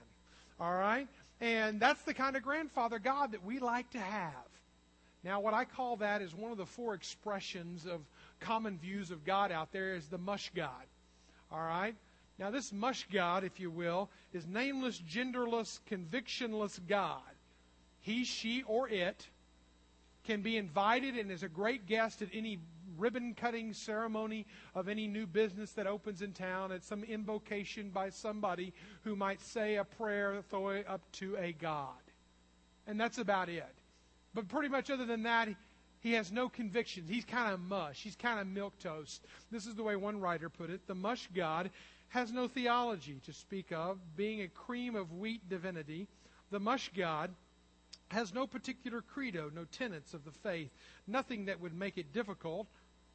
All 0.58 0.74
right? 0.74 1.06
And 1.42 1.78
that's 1.78 2.00
the 2.02 2.14
kind 2.14 2.36
of 2.36 2.42
grandfather 2.42 2.98
God 2.98 3.32
that 3.32 3.44
we 3.44 3.58
like 3.58 3.90
to 3.90 4.00
have. 4.00 4.32
Now, 5.24 5.40
what 5.40 5.52
I 5.52 5.66
call 5.66 5.96
that 5.96 6.22
is 6.22 6.34
one 6.34 6.52
of 6.52 6.58
the 6.58 6.66
four 6.66 6.94
expressions 6.94 7.84
of 7.86 8.00
common 8.40 8.78
views 8.78 9.10
of 9.10 9.24
God 9.24 9.52
out 9.52 9.72
there 9.72 9.94
is 9.94 10.06
the 10.06 10.18
mush 10.18 10.50
God. 10.54 10.70
All 11.52 11.60
right? 11.62 11.94
Now, 12.38 12.50
this 12.50 12.72
mush 12.72 13.06
God, 13.12 13.44
if 13.44 13.60
you 13.60 13.70
will, 13.70 14.10
is 14.32 14.46
nameless, 14.46 15.00
genderless, 15.00 15.80
convictionless 15.86 16.80
God. 16.88 17.20
He, 18.00 18.24
she, 18.24 18.62
or 18.64 18.88
it 18.88 19.28
can 20.24 20.42
be 20.42 20.56
invited 20.56 21.16
and 21.16 21.30
is 21.30 21.42
a 21.42 21.48
great 21.48 21.86
guest 21.86 22.22
at 22.22 22.28
any 22.32 22.58
ribbon 22.96 23.34
cutting 23.34 23.72
ceremony 23.72 24.46
of 24.74 24.88
any 24.88 25.06
new 25.06 25.26
business 25.26 25.72
that 25.72 25.86
opens 25.86 26.22
in 26.22 26.32
town, 26.32 26.72
at 26.72 26.82
some 26.82 27.04
invocation 27.04 27.90
by 27.90 28.08
somebody 28.08 28.72
who 29.02 29.14
might 29.14 29.40
say 29.40 29.76
a 29.76 29.84
prayer 29.84 30.42
up 30.88 31.02
to 31.12 31.36
a 31.36 31.52
God. 31.52 31.92
And 32.86 33.00
that's 33.00 33.18
about 33.18 33.48
it. 33.48 33.64
But 34.34 34.48
pretty 34.48 34.68
much, 34.68 34.90
other 34.90 35.06
than 35.06 35.22
that, 35.22 35.48
he 36.00 36.12
has 36.12 36.30
no 36.30 36.48
convictions. 36.48 37.08
He's 37.08 37.24
kind 37.24 37.52
of 37.52 37.60
mush. 37.60 38.02
He's 38.02 38.16
kind 38.16 38.38
of 38.38 38.46
milk 38.46 38.78
toast. 38.78 39.24
This 39.50 39.66
is 39.66 39.74
the 39.74 39.82
way 39.82 39.96
one 39.96 40.20
writer 40.20 40.50
put 40.50 40.68
it. 40.68 40.86
The 40.86 40.94
mush 40.94 41.28
God 41.34 41.70
has 42.14 42.32
no 42.32 42.46
theology 42.46 43.20
to 43.26 43.32
speak 43.32 43.72
of, 43.72 43.98
being 44.16 44.40
a 44.40 44.46
cream 44.46 44.94
of 44.94 45.12
wheat 45.12 45.48
divinity. 45.48 46.06
The 46.52 46.60
mush 46.60 46.92
God 46.96 47.34
has 48.06 48.32
no 48.32 48.46
particular 48.46 49.02
credo, 49.02 49.50
no 49.52 49.64
tenets 49.64 50.14
of 50.14 50.24
the 50.24 50.30
faith, 50.30 50.70
nothing 51.08 51.46
that 51.46 51.60
would 51.60 51.74
make 51.74 51.98
it 51.98 52.12
difficult 52.12 52.68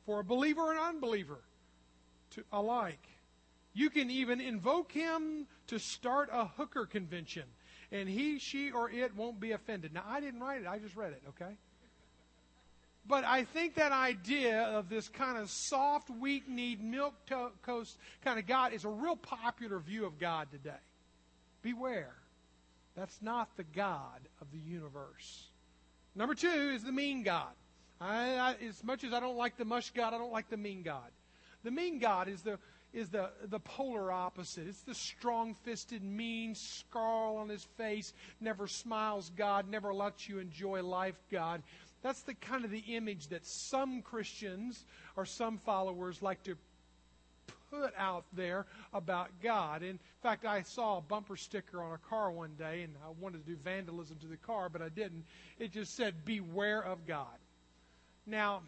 for 0.05 0.19
a 0.19 0.23
believer 0.23 0.71
and 0.71 0.81
unbeliever 0.81 1.39
to 2.31 2.43
alike. 2.51 3.07
You 3.73 3.89
can 3.89 4.11
even 4.11 4.41
invoke 4.41 4.91
him 4.91 5.47
to 5.67 5.79
start 5.79 6.27
a 6.33 6.47
hooker 6.47 6.85
convention, 6.85 7.45
and 7.93 8.09
he, 8.09 8.37
she, 8.37 8.69
or 8.69 8.91
it 8.91 9.15
won't 9.15 9.39
be 9.39 9.53
offended. 9.53 9.93
Now, 9.93 10.03
I 10.09 10.19
didn't 10.19 10.41
write 10.41 10.59
it, 10.59 10.67
I 10.67 10.77
just 10.77 10.97
read 10.97 11.13
it, 11.13 11.23
okay? 11.29 11.55
But 13.07 13.23
I 13.23 13.43
think 13.43 13.75
that 13.75 13.91
idea 13.91 14.61
of 14.61 14.89
this 14.89 15.09
kind 15.09 15.37
of 15.37 15.49
soft, 15.49 16.09
weak 16.09 16.47
kneed, 16.47 16.83
milk 16.83 17.15
toast 17.65 17.97
kind 18.23 18.39
of 18.39 18.45
God 18.45 18.73
is 18.73 18.85
a 18.85 18.89
real 18.89 19.15
popular 19.15 19.79
view 19.79 20.05
of 20.05 20.19
God 20.19 20.51
today. 20.51 20.71
Beware. 21.61 22.13
That's 22.95 23.21
not 23.21 23.55
the 23.57 23.63
God 23.63 24.21
of 24.41 24.51
the 24.51 24.59
universe. 24.59 25.47
Number 26.15 26.35
two 26.35 26.71
is 26.75 26.83
the 26.83 26.91
mean 26.91 27.23
God. 27.23 27.53
I, 28.01 28.35
I, 28.35 28.55
as 28.67 28.83
much 28.83 29.03
as 29.03 29.13
I 29.13 29.19
don't 29.19 29.37
like 29.37 29.57
the 29.57 29.65
mush 29.65 29.91
God, 29.91 30.13
I 30.13 30.17
don't 30.17 30.31
like 30.31 30.49
the 30.49 30.57
mean 30.57 30.83
God. 30.83 31.09
The 31.63 31.71
mean 31.71 31.99
God 31.99 32.27
is 32.27 32.41
the 32.41 32.59
is 32.93 33.09
the, 33.09 33.29
the 33.45 33.59
polar 33.59 34.11
opposite. 34.11 34.67
It's 34.67 34.81
the 34.81 34.95
strong 34.95 35.55
fisted, 35.63 36.03
mean, 36.03 36.55
scarl 36.55 37.37
on 37.37 37.49
his 37.49 37.63
face, 37.77 38.13
never 38.41 38.67
smiles 38.67 39.31
God, 39.37 39.69
never 39.69 39.93
lets 39.93 40.27
you 40.27 40.39
enjoy 40.39 40.81
life 40.81 41.21
God. 41.31 41.61
That's 42.01 42.21
the 42.21 42.33
kind 42.33 42.65
of 42.65 42.71
the 42.71 42.83
image 42.87 43.27
that 43.27 43.45
some 43.45 44.01
Christians 44.01 44.85
or 45.15 45.25
some 45.25 45.57
followers 45.57 46.21
like 46.21 46.43
to 46.43 46.55
put 47.71 47.93
out 47.97 48.25
there 48.33 48.65
about 48.93 49.29
God. 49.43 49.83
In 49.83 49.99
fact, 50.23 50.45
I 50.45 50.61
saw 50.63 50.97
a 50.97 51.01
bumper 51.01 51.37
sticker 51.37 51.81
on 51.83 51.93
a 51.93 51.97
car 51.97 52.31
one 52.31 52.55
day, 52.57 52.83
and 52.83 52.93
I 53.05 53.09
wanted 53.19 53.45
to 53.45 53.51
do 53.51 53.57
vandalism 53.57 54.17
to 54.21 54.27
the 54.27 54.37
car, 54.37 54.69
but 54.69 54.81
I 54.81 54.89
didn't. 54.89 55.25
It 55.59 55.71
just 55.71 55.95
said, 55.95 56.25
Beware 56.25 56.83
of 56.83 57.05
God. 57.05 57.27
Now, 58.25 58.61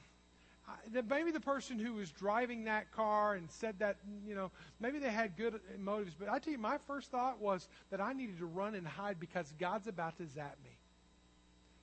maybe 1.10 1.32
the 1.32 1.40
person 1.40 1.80
who 1.80 1.94
was 1.94 2.12
driving 2.12 2.66
that 2.66 2.92
car 2.92 3.36
and 3.36 3.50
said 3.50 3.80
that, 3.80 3.98
you 4.26 4.36
know, 4.36 4.52
maybe 4.80 5.00
they 5.00 5.12
had 5.12 5.38
good 5.38 5.60
motives. 5.80 6.16
But 6.18 6.30
I 6.30 6.40
tell 6.40 6.52
you, 6.52 6.60
my 6.60 6.78
first 6.88 7.12
thought 7.12 7.40
was 7.42 7.68
that 7.90 8.02
I 8.02 8.14
needed 8.14 8.40
to 8.40 8.46
run 8.46 8.76
and 8.76 8.88
hide 8.88 9.20
because 9.20 9.54
God's 9.60 9.88
about 9.88 10.18
to 10.18 10.28
zap 10.28 10.58
me. 10.64 10.72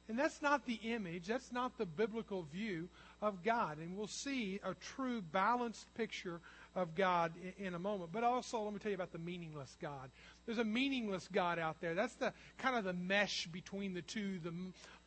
And 0.09 0.19
that's 0.19 0.41
not 0.41 0.65
the 0.65 0.81
image, 0.85 1.27
that's 1.27 1.53
not 1.53 1.77
the 1.77 1.85
biblical 1.85 2.43
view 2.51 2.89
of 3.21 3.43
God. 3.45 3.77
And 3.79 3.97
we'll 3.97 4.07
see 4.07 4.59
a 4.65 4.75
true 4.75 5.21
balanced 5.21 5.93
picture 5.95 6.41
of 6.75 6.95
God 6.95 7.33
in, 7.59 7.67
in, 7.67 7.75
a 7.75 7.79
moment. 7.79 8.11
But 8.13 8.25
also, 8.25 8.63
let 8.63 8.73
me 8.73 8.79
tell 8.79 8.91
you 8.91 8.95
about 8.95 9.13
the 9.13 9.19
meaningless 9.19 9.77
God. 9.83 10.11
There's 10.47 10.59
a 10.59 10.65
meaningless 10.65 11.29
God 11.31 11.59
out 11.59 11.81
there. 11.83 11.95
That's 11.95 12.15
the 12.15 12.33
kind 12.57 12.77
of 12.77 12.85
the 12.85 12.95
mesh 12.95 13.49
between 13.49 13.93
the 13.93 14.03
two, 14.03 14.39
the, 14.43 14.53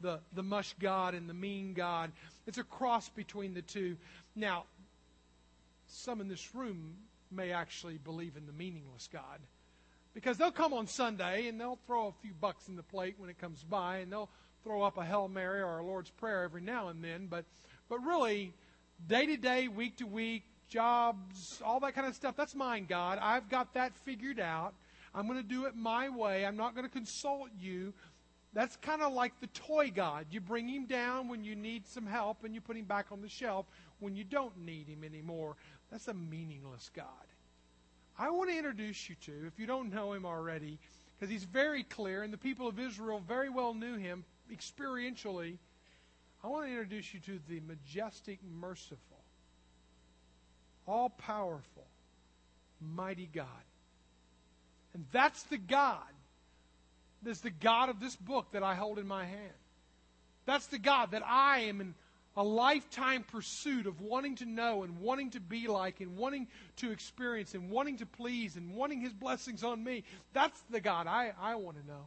the, 0.01 0.19
the 0.33 0.43
mush 0.43 0.75
God 0.79 1.15
and 1.15 1.27
the 1.27 1.33
mean 1.33 1.73
God. 1.73 2.11
It's 2.45 2.59
a 2.59 2.63
cross 2.63 3.09
between 3.09 3.55
the 3.55 3.63
two. 3.63 3.97
Now, 4.35 4.65
some 5.87 6.21
in 6.21 6.27
this 6.27 6.53
room 6.53 6.95
may 7.31 7.51
actually 7.51 7.97
believe 7.97 8.37
in 8.37 8.45
the 8.45 8.53
meaningless 8.53 9.09
God. 9.11 9.39
Because 10.13 10.37
they'll 10.37 10.51
come 10.51 10.73
on 10.73 10.87
Sunday 10.87 11.47
and 11.47 11.59
they'll 11.59 11.79
throw 11.87 12.07
a 12.07 12.13
few 12.21 12.33
bucks 12.39 12.67
in 12.67 12.75
the 12.75 12.83
plate 12.83 13.15
when 13.17 13.29
it 13.29 13.39
comes 13.39 13.63
by, 13.63 13.97
and 13.97 14.11
they'll 14.11 14.29
throw 14.63 14.83
up 14.83 14.97
a 14.97 15.05
Hail 15.05 15.27
Mary 15.27 15.61
or 15.61 15.79
a 15.79 15.85
Lord's 15.85 16.09
Prayer 16.09 16.43
every 16.43 16.61
now 16.61 16.89
and 16.89 17.03
then. 17.03 17.27
But, 17.27 17.45
but 17.89 17.99
really, 18.03 18.53
day 19.07 19.25
to 19.25 19.37
day, 19.37 19.67
week 19.67 19.97
to 19.97 20.05
week, 20.05 20.43
jobs, 20.69 21.61
all 21.65 21.79
that 21.81 21.93
kind 21.95 22.07
of 22.07 22.15
stuff. 22.15 22.35
That's 22.35 22.55
mine, 22.55 22.85
God. 22.87 23.19
I've 23.21 23.49
got 23.49 23.73
that 23.73 23.95
figured 23.97 24.39
out. 24.39 24.73
I'm 25.13 25.27
going 25.27 25.41
to 25.41 25.47
do 25.47 25.65
it 25.65 25.75
my 25.75 26.09
way. 26.09 26.45
I'm 26.45 26.55
not 26.55 26.75
going 26.75 26.85
to 26.85 26.91
consult 26.91 27.49
you. 27.59 27.93
That's 28.53 28.75
kind 28.77 29.01
of 29.01 29.13
like 29.13 29.39
the 29.39 29.47
toy 29.47 29.91
God. 29.93 30.27
You 30.31 30.41
bring 30.41 30.67
him 30.67 30.85
down 30.85 31.27
when 31.27 31.43
you 31.43 31.55
need 31.55 31.87
some 31.87 32.05
help 32.05 32.43
and 32.43 32.53
you 32.53 32.61
put 32.61 32.77
him 32.77 32.85
back 32.85 33.07
on 33.11 33.21
the 33.21 33.29
shelf 33.29 33.65
when 33.99 34.15
you 34.15 34.23
don't 34.23 34.57
need 34.57 34.87
him 34.87 35.03
anymore. 35.03 35.55
That's 35.89 36.07
a 36.07 36.13
meaningless 36.13 36.89
God. 36.93 37.05
I 38.17 38.29
want 38.29 38.49
to 38.49 38.57
introduce 38.57 39.09
you 39.09 39.15
to, 39.25 39.47
if 39.47 39.57
you 39.57 39.65
don't 39.65 39.93
know 39.93 40.13
him 40.13 40.25
already, 40.25 40.79
because 41.17 41.31
he's 41.31 41.43
very 41.43 41.83
clear 41.83 42.23
and 42.23 42.31
the 42.31 42.37
people 42.37 42.67
of 42.67 42.79
Israel 42.79 43.21
very 43.25 43.49
well 43.49 43.73
knew 43.73 43.95
him 43.95 44.23
experientially. 44.51 45.57
I 46.43 46.47
want 46.47 46.65
to 46.65 46.71
introduce 46.71 47.13
you 47.13 47.19
to 47.21 47.39
the 47.47 47.59
majestic, 47.61 48.39
merciful, 48.43 49.23
all 50.87 51.09
powerful, 51.09 51.85
mighty 52.79 53.29
God. 53.31 53.45
And 54.93 55.05
that's 55.11 55.43
the 55.43 55.57
God. 55.57 55.99
That's 57.23 57.41
the 57.41 57.51
God 57.51 57.89
of 57.89 57.99
this 57.99 58.15
book 58.15 58.51
that 58.53 58.63
I 58.63 58.75
hold 58.75 58.97
in 58.99 59.07
my 59.07 59.25
hand. 59.25 59.53
That's 60.45 60.65
the 60.67 60.79
God 60.79 61.11
that 61.11 61.23
I 61.25 61.59
am 61.59 61.81
in 61.81 61.93
a 62.35 62.43
lifetime 62.43 63.23
pursuit 63.23 63.87
of 63.87 64.01
wanting 64.01 64.35
to 64.37 64.45
know 64.45 64.83
and 64.83 64.99
wanting 64.99 65.31
to 65.31 65.39
be 65.39 65.67
like 65.67 65.99
and 65.99 66.15
wanting 66.15 66.47
to 66.77 66.91
experience 66.91 67.53
and 67.53 67.69
wanting 67.69 67.97
to 67.97 68.05
please 68.05 68.55
and 68.55 68.73
wanting 68.73 69.01
His 69.01 69.13
blessings 69.13 69.63
on 69.63 69.83
me. 69.83 70.03
That's 70.33 70.59
the 70.69 70.79
God 70.79 71.07
I, 71.07 71.33
I 71.39 71.55
want 71.55 71.79
to 71.79 71.85
know. 71.85 72.05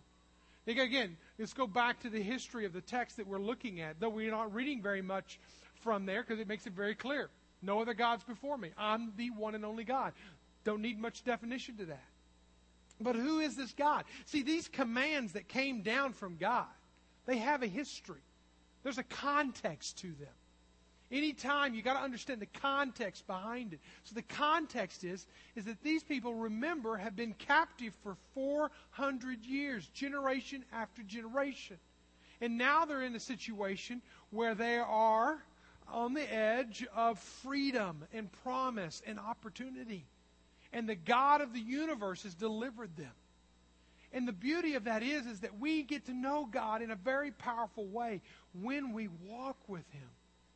Again, 0.66 1.16
let's 1.38 1.52
go 1.52 1.66
back 1.66 2.00
to 2.00 2.10
the 2.10 2.22
history 2.22 2.64
of 2.64 2.72
the 2.72 2.80
text 2.80 3.18
that 3.18 3.26
we're 3.26 3.38
looking 3.38 3.80
at, 3.80 4.00
though 4.00 4.08
we're 4.08 4.30
not 4.30 4.54
reading 4.54 4.82
very 4.82 5.02
much 5.02 5.38
from 5.82 6.06
there 6.06 6.22
because 6.22 6.40
it 6.40 6.48
makes 6.48 6.66
it 6.66 6.72
very 6.72 6.94
clear. 6.94 7.28
No 7.60 7.80
other 7.80 7.94
gods 7.94 8.24
before 8.24 8.56
me. 8.56 8.70
I'm 8.76 9.12
the 9.16 9.30
one 9.30 9.54
and 9.54 9.64
only 9.64 9.84
God. 9.84 10.12
Don't 10.64 10.80
need 10.80 10.98
much 10.98 11.24
definition 11.24 11.76
to 11.76 11.86
that. 11.86 12.04
But 13.00 13.16
who 13.16 13.40
is 13.40 13.56
this 13.56 13.72
God? 13.72 14.04
See, 14.24 14.42
these 14.42 14.68
commands 14.68 15.32
that 15.32 15.48
came 15.48 15.82
down 15.82 16.12
from 16.12 16.36
God, 16.36 16.66
they 17.26 17.38
have 17.38 17.62
a 17.62 17.66
history. 17.66 18.22
There's 18.82 18.98
a 18.98 19.02
context 19.02 19.98
to 19.98 20.08
them. 20.08 20.28
Anytime 21.14 21.74
you 21.74 21.82
got 21.82 21.94
to 21.94 22.00
understand 22.00 22.40
the 22.40 22.58
context 22.60 23.24
behind 23.28 23.72
it. 23.72 23.78
So 24.02 24.16
the 24.16 24.22
context 24.22 25.04
is 25.04 25.28
is 25.54 25.64
that 25.66 25.80
these 25.84 26.02
people 26.02 26.34
remember 26.34 26.96
have 26.96 27.14
been 27.14 27.34
captive 27.34 27.92
for 28.02 28.16
400 28.34 29.44
years, 29.46 29.86
generation 29.94 30.64
after 30.72 31.04
generation. 31.04 31.76
And 32.40 32.58
now 32.58 32.84
they're 32.84 33.02
in 33.02 33.14
a 33.14 33.20
situation 33.20 34.02
where 34.30 34.56
they 34.56 34.76
are 34.76 35.38
on 35.86 36.14
the 36.14 36.34
edge 36.34 36.84
of 36.92 37.20
freedom 37.20 38.02
and 38.12 38.28
promise 38.42 39.00
and 39.06 39.20
opportunity. 39.20 40.06
And 40.72 40.88
the 40.88 40.96
God 40.96 41.42
of 41.42 41.52
the 41.52 41.60
universe 41.60 42.24
has 42.24 42.34
delivered 42.34 42.96
them. 42.96 43.12
And 44.12 44.26
the 44.26 44.32
beauty 44.32 44.74
of 44.74 44.84
that 44.84 45.04
is, 45.04 45.26
is 45.26 45.40
that 45.40 45.60
we 45.60 45.84
get 45.84 46.06
to 46.06 46.12
know 46.12 46.48
God 46.50 46.82
in 46.82 46.90
a 46.90 46.96
very 46.96 47.30
powerful 47.30 47.86
way 47.86 48.20
when 48.60 48.92
we 48.92 49.06
walk 49.28 49.58
with 49.68 49.88
Him 49.92 50.10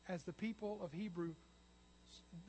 as 0.09 0.23
the 0.23 0.33
people 0.33 0.79
of 0.83 0.91
Hebrew 0.91 1.33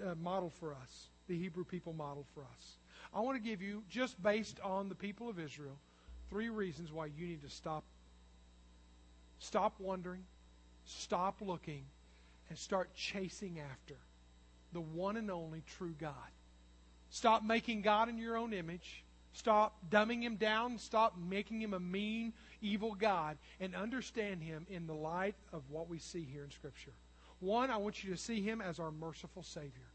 uh, 0.05 0.15
model 0.17 0.51
for 0.59 0.73
us, 0.73 1.09
the 1.29 1.39
Hebrew 1.39 1.65
people 1.65 1.93
model 1.93 2.27
for 2.35 2.41
us. 2.41 2.77
I 3.15 3.21
want 3.21 3.37
to 3.37 3.49
give 3.49 3.61
you, 3.61 3.83
just 3.89 4.21
based 4.23 4.59
on 4.61 4.89
the 4.89 4.95
people 4.95 5.29
of 5.29 5.39
Israel, 5.39 5.77
three 6.31 6.49
reasons 6.49 6.91
why 6.91 7.07
you 7.07 7.27
need 7.27 7.43
to 7.43 7.51
stop. 7.51 7.85
Stop 9.39 9.75
wondering, 9.79 10.25
stop 10.85 11.37
looking, 11.41 11.85
and 12.49 12.59
start 12.59 12.93
chasing 12.95 13.61
after 13.61 13.97
the 14.73 14.81
one 14.81 15.17
and 15.17 15.31
only 15.31 15.63
true 15.79 15.95
God. 15.99 16.15
Stop 17.11 17.45
making 17.45 17.83
God 17.83 18.09
in 18.09 18.19
your 18.19 18.37
own 18.37 18.53
image. 18.53 19.05
Stop 19.33 19.77
dumbing 19.91 20.23
him 20.23 20.37
down. 20.37 20.79
Stop 20.79 21.15
making 21.19 21.61
him 21.61 21.75
a 21.75 21.81
mean, 21.81 22.33
evil 22.63 22.95
God. 22.95 23.37
And 23.61 23.75
understand 23.75 24.43
him 24.43 24.67
in 24.71 24.87
the 24.87 24.95
light 24.95 25.35
of 25.53 25.63
what 25.71 25.89
we 25.89 25.99
see 25.99 26.27
here 26.31 26.45
in 26.45 26.51
Scripture. 26.51 26.93
One, 27.41 27.71
I 27.71 27.79
want 27.79 28.05
you 28.05 28.11
to 28.11 28.17
see 28.17 28.43
him 28.43 28.61
as 28.61 28.79
our 28.79 28.91
merciful 28.91 29.43
Savior. 29.43 29.91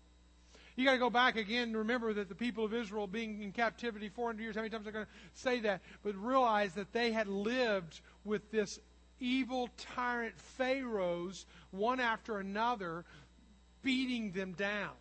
You 0.75 0.84
got 0.84 0.93
to 0.93 0.97
go 0.97 1.10
back 1.10 1.38
again 1.38 1.69
and 1.69 1.77
remember 1.77 2.13
that 2.13 2.27
the 2.27 2.36
people 2.36 2.65
of 2.65 2.73
Israel 2.73 3.08
being 3.08 3.41
in 3.41 3.51
captivity 3.53 4.10
400 4.10 4.41
years, 4.41 4.55
how 4.55 4.62
many 4.62 4.71
times 4.71 4.86
are 4.88 4.91
going 4.91 5.05
to 5.05 5.12
say 5.34 5.60
that? 5.62 5.81
But 6.03 6.15
realize 6.15 6.73
that 6.73 6.91
they 6.91 7.12
had 7.13 7.27
lived 7.27 8.01
with 8.25 8.51
this 8.51 8.79
evil 9.19 9.69
tyrant 9.77 10.38
pharaohs, 10.38 11.45
one 11.71 12.01
after 12.01 12.39
another, 12.39 13.05
beating 13.84 14.31
them 14.31 14.51
down. 14.53 14.91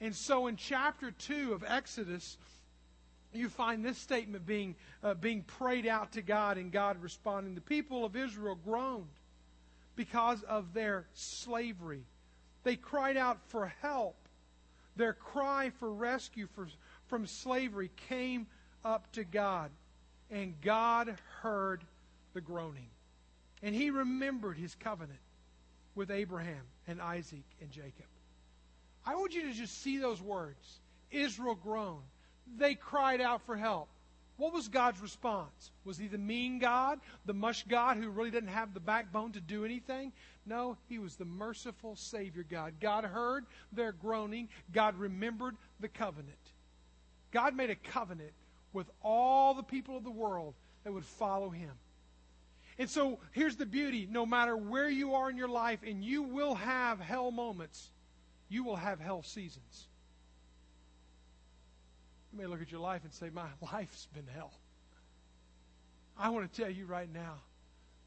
And 0.00 0.14
so 0.14 0.46
in 0.46 0.56
chapter 0.56 1.10
2 1.10 1.52
of 1.52 1.64
Exodus, 1.66 2.38
you 3.32 3.48
find 3.48 3.84
this 3.84 3.98
statement 3.98 4.46
being, 4.46 4.76
uh, 5.02 5.14
being 5.14 5.42
prayed 5.42 5.86
out 5.86 6.12
to 6.12 6.22
God 6.22 6.58
and 6.58 6.70
God 6.70 7.02
responding. 7.02 7.54
The 7.54 7.60
people 7.60 8.04
of 8.04 8.14
Israel 8.14 8.54
groaned 8.54 9.08
because 9.96 10.42
of 10.44 10.74
their 10.74 11.06
slavery. 11.14 12.04
They 12.62 12.76
cried 12.76 13.16
out 13.16 13.38
for 13.48 13.72
help. 13.80 14.16
Their 14.94 15.12
cry 15.12 15.70
for 15.78 15.92
rescue 15.92 16.46
for, 16.54 16.68
from 17.06 17.26
slavery 17.26 17.90
came 18.08 18.46
up 18.84 19.10
to 19.12 19.24
God, 19.24 19.70
and 20.30 20.58
God 20.60 21.16
heard 21.40 21.84
the 22.34 22.40
groaning. 22.40 22.88
And 23.62 23.74
he 23.74 23.90
remembered 23.90 24.56
his 24.56 24.74
covenant 24.74 25.18
with 25.94 26.10
Abraham 26.10 26.62
and 26.86 27.00
Isaac 27.00 27.44
and 27.60 27.70
Jacob. 27.70 28.06
I 29.04 29.14
want 29.16 29.34
you 29.34 29.42
to 29.42 29.52
just 29.52 29.82
see 29.82 29.98
those 29.98 30.20
words. 30.20 30.80
Israel 31.10 31.54
groaned. 31.54 32.02
They 32.58 32.74
cried 32.74 33.20
out 33.20 33.42
for 33.42 33.56
help. 33.56 33.88
What 34.36 34.52
was 34.52 34.68
God's 34.68 35.00
response? 35.00 35.70
Was 35.84 35.96
he 35.96 36.08
the 36.08 36.18
mean 36.18 36.58
God, 36.58 37.00
the 37.24 37.32
mush 37.32 37.64
God 37.68 37.96
who 37.96 38.10
really 38.10 38.30
didn't 38.30 38.50
have 38.50 38.74
the 38.74 38.80
backbone 38.80 39.32
to 39.32 39.40
do 39.40 39.64
anything? 39.64 40.12
No, 40.44 40.76
he 40.88 40.98
was 40.98 41.16
the 41.16 41.24
merciful 41.24 41.96
Savior 41.96 42.44
God. 42.48 42.74
God 42.80 43.04
heard 43.04 43.46
their 43.72 43.92
groaning, 43.92 44.48
God 44.72 44.96
remembered 44.98 45.56
the 45.80 45.88
covenant. 45.88 46.36
God 47.32 47.56
made 47.56 47.70
a 47.70 47.76
covenant 47.76 48.32
with 48.72 48.90
all 49.02 49.54
the 49.54 49.62
people 49.62 49.96
of 49.96 50.04
the 50.04 50.10
world 50.10 50.54
that 50.84 50.92
would 50.92 51.04
follow 51.04 51.48
him. 51.48 51.72
And 52.78 52.90
so 52.90 53.18
here's 53.32 53.56
the 53.56 53.66
beauty 53.66 54.06
no 54.10 54.26
matter 54.26 54.56
where 54.56 54.88
you 54.88 55.14
are 55.14 55.30
in 55.30 55.36
your 55.36 55.48
life, 55.48 55.80
and 55.84 56.04
you 56.04 56.22
will 56.22 56.54
have 56.54 57.00
hell 57.00 57.30
moments, 57.30 57.90
you 58.50 58.64
will 58.64 58.76
have 58.76 59.00
hell 59.00 59.22
seasons. 59.22 59.88
You 62.36 62.42
may 62.42 62.48
look 62.48 62.60
at 62.60 62.70
your 62.70 62.82
life 62.82 63.02
and 63.02 63.14
say, 63.14 63.30
My 63.32 63.46
life's 63.72 64.08
been 64.12 64.26
hell. 64.34 64.52
I 66.18 66.28
want 66.28 66.52
to 66.52 66.62
tell 66.62 66.70
you 66.70 66.84
right 66.84 67.10
now 67.10 67.36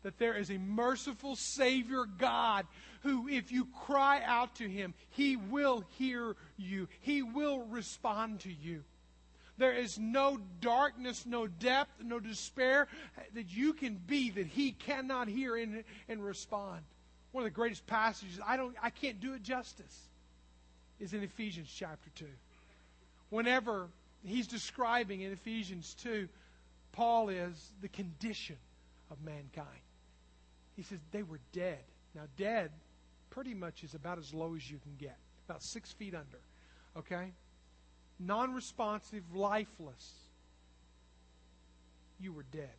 that 0.03 0.19
there 0.19 0.35
is 0.35 0.51
a 0.51 0.57
merciful 0.59 1.35
Savior 1.35 2.05
God 2.05 2.67
who, 3.01 3.27
if 3.27 3.51
you 3.51 3.67
cry 3.85 4.21
out 4.23 4.55
to 4.57 4.69
Him, 4.69 4.93
He 5.09 5.35
will 5.35 5.83
hear 5.97 6.35
you. 6.57 6.87
He 7.01 7.23
will 7.23 7.59
respond 7.59 8.41
to 8.41 8.53
you. 8.53 8.83
There 9.57 9.73
is 9.73 9.97
no 9.97 10.39
darkness, 10.61 11.25
no 11.25 11.47
depth, 11.47 12.03
no 12.03 12.19
despair 12.19 12.87
that 13.33 13.51
you 13.51 13.73
can 13.73 13.95
be 13.95 14.29
that 14.29 14.45
He 14.45 14.73
cannot 14.73 15.27
hear 15.27 15.55
and, 15.55 15.83
and 16.07 16.23
respond. 16.23 16.81
One 17.31 17.43
of 17.43 17.45
the 17.45 17.55
greatest 17.55 17.87
passages, 17.87 18.39
I, 18.45 18.57
don't, 18.57 18.75
I 18.81 18.91
can't 18.91 19.19
do 19.19 19.33
it 19.33 19.41
justice, 19.41 20.07
is 20.99 21.13
in 21.13 21.23
Ephesians 21.23 21.73
chapter 21.75 22.11
2. 22.15 22.25
Whenever 23.31 23.89
he's 24.23 24.47
describing 24.47 25.21
in 25.21 25.31
Ephesians 25.31 25.95
2, 26.01 26.27
Paul 26.91 27.29
is 27.29 27.71
the 27.81 27.89
condition 27.89 28.57
of 29.11 29.21
mankind. 29.23 29.67
He 30.75 30.83
says 30.83 30.99
they 31.11 31.23
were 31.23 31.39
dead. 31.51 31.79
Now, 32.15 32.23
dead 32.37 32.71
pretty 33.29 33.53
much 33.53 33.83
is 33.83 33.93
about 33.93 34.17
as 34.17 34.33
low 34.33 34.55
as 34.55 34.69
you 34.69 34.79
can 34.79 34.95
get, 34.97 35.17
about 35.47 35.61
six 35.61 35.91
feet 35.91 36.15
under. 36.15 36.39
Okay? 36.97 37.31
Non 38.19 38.53
responsive, 38.53 39.23
lifeless. 39.33 40.13
You 42.19 42.33
were 42.33 42.45
dead. 42.51 42.69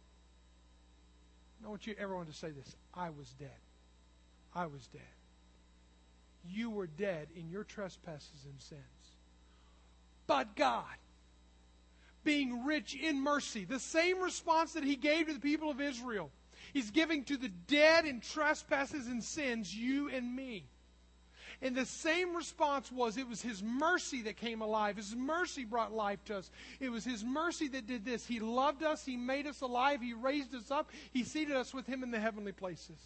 I 1.65 1.69
want 1.69 1.87
you 1.87 1.95
everyone 1.99 2.27
to 2.27 2.33
say 2.33 2.51
this 2.51 2.75
I 2.95 3.11
was 3.11 3.33
dead. 3.39 3.49
I 4.55 4.67
was 4.67 4.87
dead. 4.89 5.03
You 6.49 6.71
were 6.71 6.87
dead 6.87 7.29
in 7.37 7.51
your 7.51 7.65
trespasses 7.65 8.47
and 8.47 8.61
sins. 8.61 8.81
But 10.27 10.57
God, 10.57 10.85
being 12.25 12.65
rich 12.65 12.95
in 12.95 13.21
mercy, 13.21 13.65
the 13.65 13.81
same 13.81 14.21
response 14.21 14.73
that 14.75 14.85
He 14.85 14.97
gave 14.97 15.27
to 15.27 15.35
the 15.35 15.41
people 15.41 15.71
of 15.71 15.81
Israel, 15.81 16.31
He's 16.73 16.91
giving 16.91 17.25
to 17.25 17.37
the 17.37 17.49
dead 17.49 18.05
in 18.05 18.21
trespasses 18.21 19.07
and 19.07 19.23
sins, 19.23 19.75
you 19.75 20.09
and 20.11 20.35
me. 20.35 20.67
And 21.63 21.77
the 21.77 21.85
same 21.85 22.35
response 22.35 22.91
was 22.91 23.17
it 23.17 23.29
was 23.29 23.43
His 23.43 23.63
mercy 23.63 24.23
that 24.23 24.37
came 24.37 24.63
alive. 24.63 24.97
His 24.97 25.15
mercy 25.15 25.65
brought 25.65 25.93
life 25.93 26.25
to 26.27 26.39
us. 26.39 26.51
It 26.79 26.89
was 26.89 27.05
His 27.05 27.23
mercy 27.23 27.69
that 27.69 27.87
did 27.87 28.05
this. 28.05 28.27
He 28.27 28.41
loved 28.41 28.83
us. 28.83 29.05
He 29.05 29.17
made 29.17 29.47
us 29.47 29.61
alive. 29.61 30.01
He 30.01 30.15
raised 30.15 30.55
us 30.55 30.71
up. 30.71 30.91
He 31.13 31.23
seated 31.23 31.57
us 31.57 31.75
with 31.75 31.87
Him 31.87 32.03
in 32.03 32.11
the 32.11 32.21
heavenly 32.21 32.53
places 32.53 32.99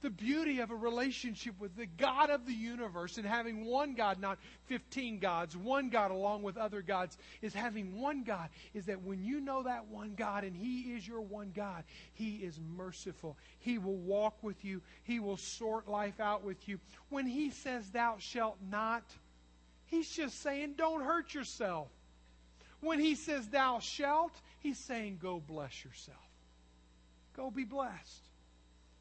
the 0.00 0.10
beauty 0.10 0.60
of 0.60 0.70
a 0.70 0.76
relationship 0.76 1.54
with 1.58 1.76
the 1.76 1.86
God 1.86 2.30
of 2.30 2.46
the 2.46 2.52
universe 2.52 3.18
and 3.18 3.26
having 3.26 3.64
one 3.64 3.94
God, 3.94 4.20
not 4.20 4.38
15 4.66 5.18
gods, 5.18 5.56
one 5.56 5.88
God 5.88 6.10
along 6.10 6.42
with 6.42 6.56
other 6.56 6.82
gods, 6.82 7.18
is 7.42 7.52
having 7.52 8.00
one 8.00 8.22
God. 8.22 8.48
Is 8.74 8.86
that 8.86 9.02
when 9.02 9.24
you 9.24 9.40
know 9.40 9.64
that 9.64 9.88
one 9.88 10.14
God 10.16 10.44
and 10.44 10.54
He 10.54 10.92
is 10.94 11.06
your 11.06 11.20
one 11.20 11.52
God, 11.54 11.84
He 12.14 12.36
is 12.36 12.60
merciful. 12.76 13.36
He 13.58 13.78
will 13.78 13.96
walk 13.96 14.42
with 14.42 14.64
you, 14.64 14.82
He 15.02 15.18
will 15.18 15.36
sort 15.36 15.88
life 15.88 16.20
out 16.20 16.44
with 16.44 16.68
you. 16.68 16.78
When 17.08 17.26
He 17.26 17.50
says, 17.50 17.90
Thou 17.90 18.16
shalt 18.18 18.58
not, 18.70 19.04
He's 19.86 20.08
just 20.08 20.42
saying, 20.42 20.74
Don't 20.76 21.02
hurt 21.02 21.34
yourself. 21.34 21.88
When 22.80 23.00
He 23.00 23.16
says, 23.16 23.48
Thou 23.48 23.80
shalt, 23.80 24.32
He's 24.60 24.78
saying, 24.78 25.18
Go 25.20 25.42
bless 25.44 25.84
yourself. 25.84 26.16
Go 27.36 27.50
be 27.50 27.64
blessed. 27.64 28.27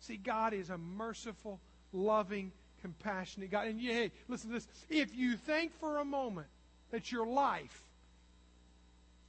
See, 0.08 0.16
God 0.16 0.54
is 0.54 0.70
a 0.70 0.78
merciful, 0.78 1.60
loving, 1.92 2.54
compassionate 2.82 3.52
God. 3.52 3.68
And 3.68 3.82
hey, 3.82 4.12
listen 4.30 4.50
to 4.50 4.54
this. 4.54 4.68
If 4.90 5.14
you 5.14 5.36
think 5.36 5.78
for 5.82 5.98
a 5.98 6.06
moment 6.06 6.48
that 6.92 7.12
your 7.12 7.28
life, 7.28 7.84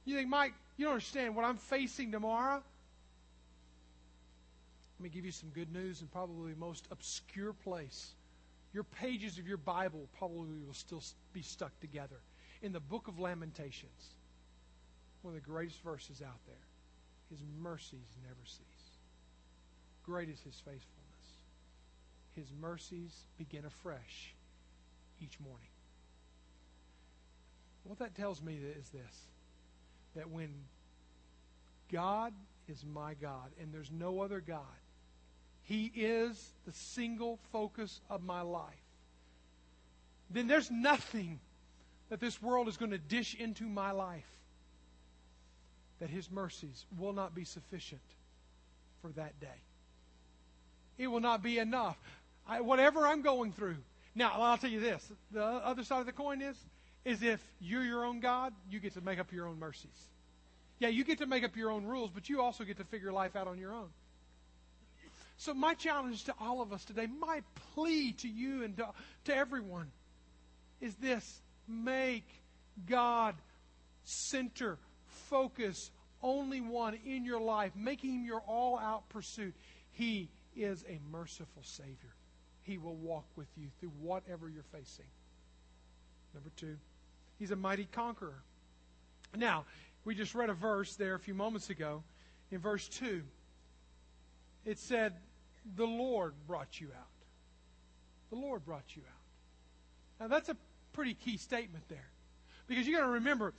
you 0.05 0.15
think, 0.15 0.29
Mike, 0.29 0.53
you 0.77 0.85
don't 0.85 0.93
understand 0.93 1.35
what 1.35 1.43
I'm 1.43 1.57
facing 1.57 2.13
tomorrow. 2.13 2.63
Let 4.97 5.03
me 5.03 5.09
give 5.09 5.25
you 5.25 5.33
some 5.33 5.49
good 5.49 5.73
news 5.73 5.99
in 5.99 6.07
probably 6.07 6.53
the 6.53 6.59
most 6.59 6.87
obscure 6.91 7.51
place. 7.51 8.11
Your 8.73 8.85
pages 8.85 9.37
of 9.37 9.47
your 9.47 9.57
Bible 9.57 10.07
probably 10.17 10.59
will 10.65 10.73
still 10.73 11.03
be 11.33 11.41
stuck 11.41 11.77
together. 11.81 12.21
In 12.61 12.71
the 12.71 12.79
book 12.79 13.09
of 13.09 13.19
Lamentations, 13.19 14.13
one 15.23 15.35
of 15.35 15.41
the 15.41 15.45
greatest 15.45 15.83
verses 15.83 16.21
out 16.21 16.39
there. 16.47 16.55
His 17.29 17.39
mercies 17.61 18.15
never 18.23 18.45
cease. 18.45 18.78
Great 20.09 20.29
is 20.29 20.41
his 20.41 20.55
faithfulness. 20.55 20.85
His 22.35 22.47
mercies 22.59 23.25
begin 23.37 23.63
afresh 23.63 24.33
each 25.21 25.39
morning. 25.39 25.67
What 27.83 27.99
that 27.99 28.15
tells 28.15 28.41
me 28.41 28.55
is 28.55 28.89
this 28.89 29.27
that 30.15 30.27
when 30.31 30.49
God 31.91 32.33
is 32.67 32.83
my 32.83 33.13
God 33.13 33.51
and 33.61 33.71
there's 33.71 33.91
no 33.91 34.21
other 34.21 34.41
God, 34.41 34.63
He 35.61 35.91
is 35.93 36.53
the 36.65 36.73
single 36.73 37.37
focus 37.51 38.01
of 38.09 38.23
my 38.23 38.41
life, 38.41 38.73
then 40.31 40.47
there's 40.47 40.71
nothing 40.71 41.39
that 42.09 42.19
this 42.19 42.41
world 42.41 42.67
is 42.67 42.77
going 42.77 42.91
to 42.91 42.97
dish 42.97 43.35
into 43.35 43.65
my 43.65 43.91
life 43.91 44.29
that 45.99 46.09
His 46.09 46.31
mercies 46.31 46.87
will 46.97 47.13
not 47.13 47.35
be 47.35 47.43
sufficient 47.43 48.01
for 49.03 49.11
that 49.11 49.39
day. 49.39 49.61
It 50.99 51.07
will 51.07 51.21
not 51.21 51.41
be 51.41 51.57
enough. 51.57 51.97
I, 52.47 52.61
whatever 52.61 53.07
I'm 53.07 53.23
going 53.23 53.53
through. 53.53 53.77
Now, 54.13 54.33
I'll 54.35 54.57
tell 54.57 54.69
you 54.69 54.81
this. 54.81 55.11
The 55.31 55.43
other 55.43 55.83
side 55.83 56.01
of 56.01 56.05
the 56.05 56.11
coin 56.11 56.41
is, 56.41 56.57
is 57.05 57.23
if 57.23 57.41
you're 57.61 57.83
your 57.83 58.05
own 58.05 58.19
God, 58.19 58.53
you 58.69 58.79
get 58.79 58.93
to 58.95 59.01
make 59.01 59.17
up 59.17 59.31
your 59.31 59.47
own 59.47 59.57
mercies. 59.57 60.09
Yeah, 60.77 60.89
you 60.89 61.03
get 61.03 61.19
to 61.19 61.25
make 61.25 61.43
up 61.43 61.55
your 61.55 61.71
own 61.71 61.85
rules, 61.85 62.11
but 62.11 62.27
you 62.27 62.41
also 62.41 62.63
get 62.65 62.77
to 62.77 62.83
figure 62.83 63.11
life 63.11 63.35
out 63.35 63.47
on 63.47 63.57
your 63.57 63.73
own. 63.73 63.87
So 65.37 65.53
my 65.53 65.73
challenge 65.73 66.25
to 66.25 66.33
all 66.39 66.61
of 66.61 66.73
us 66.73 66.83
today, 66.83 67.07
my 67.07 67.41
plea 67.73 68.11
to 68.11 68.27
you 68.27 68.63
and 68.63 68.75
to, 68.77 68.89
to 69.25 69.35
everyone 69.35 69.89
is 70.81 70.93
this. 70.95 71.41
Make 71.65 72.27
God 72.89 73.35
center, 74.03 74.77
focus, 75.29 75.91
only 76.21 76.59
one 76.59 76.99
in 77.05 77.23
your 77.23 77.39
life, 77.39 77.71
making 77.75 78.15
him 78.15 78.25
your 78.25 78.41
all-out 78.47 79.07
pursuit. 79.09 79.53
He 79.91 80.29
is 80.63 80.85
a 80.87 80.99
merciful 81.11 81.63
Savior. 81.63 82.15
He 82.63 82.77
will 82.77 82.95
walk 82.95 83.25
with 83.35 83.47
you 83.57 83.67
through 83.79 83.91
whatever 83.99 84.49
you're 84.49 84.63
facing. 84.63 85.07
Number 86.33 86.51
two, 86.55 86.77
He's 87.39 87.51
a 87.51 87.55
mighty 87.55 87.87
conqueror. 87.93 88.43
Now, 89.35 89.63
we 90.03 90.13
just 90.13 90.35
read 90.35 90.49
a 90.49 90.53
verse 90.53 90.95
there 90.95 91.15
a 91.15 91.19
few 91.19 91.33
moments 91.33 91.69
ago. 91.69 92.03
In 92.51 92.59
verse 92.59 92.87
2, 92.89 93.23
it 94.65 94.77
said, 94.77 95.13
The 95.77 95.85
Lord 95.85 96.33
brought 96.47 96.81
you 96.81 96.87
out. 96.87 97.07
The 98.29 98.35
Lord 98.35 98.65
brought 98.65 98.95
you 98.95 99.03
out. 99.03 100.19
Now, 100.19 100.27
that's 100.27 100.49
a 100.49 100.57
pretty 100.91 101.13
key 101.13 101.37
statement 101.37 101.87
there. 101.87 102.09
Because 102.67 102.85
you've 102.85 102.97
got 102.97 103.05
to 103.05 103.13
remember, 103.13 103.53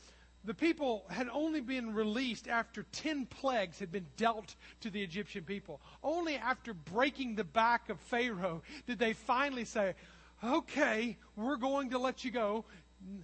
the 0.45 0.55
people 0.55 1.05
had 1.11 1.29
only 1.33 1.61
been 1.61 1.95
released 1.95 2.49
after 2.49 2.85
10 2.93 3.27
plagues 3.27 3.79
had 3.79 3.93
been 3.93 4.07
dealt 4.17 4.55
to 4.81 4.91
the 4.91 5.03
Egyptian 5.03 5.45
people. 5.45 5.81
Only 6.03 6.37
after 6.37 6.73
breaking 6.73 7.35
the 7.35 7.45
back 7.45 7.91
of 7.91 8.01
Pharaoh 8.01 8.63
did 8.87 8.99
they 8.99 9.13
finally 9.13 9.67
say, 9.67 9.95
okay, 10.43 11.19
we're 11.37 11.57
going 11.57 11.91
to 11.91 11.99
let 11.99 12.25
you 12.25 12.31
go. 12.31 12.65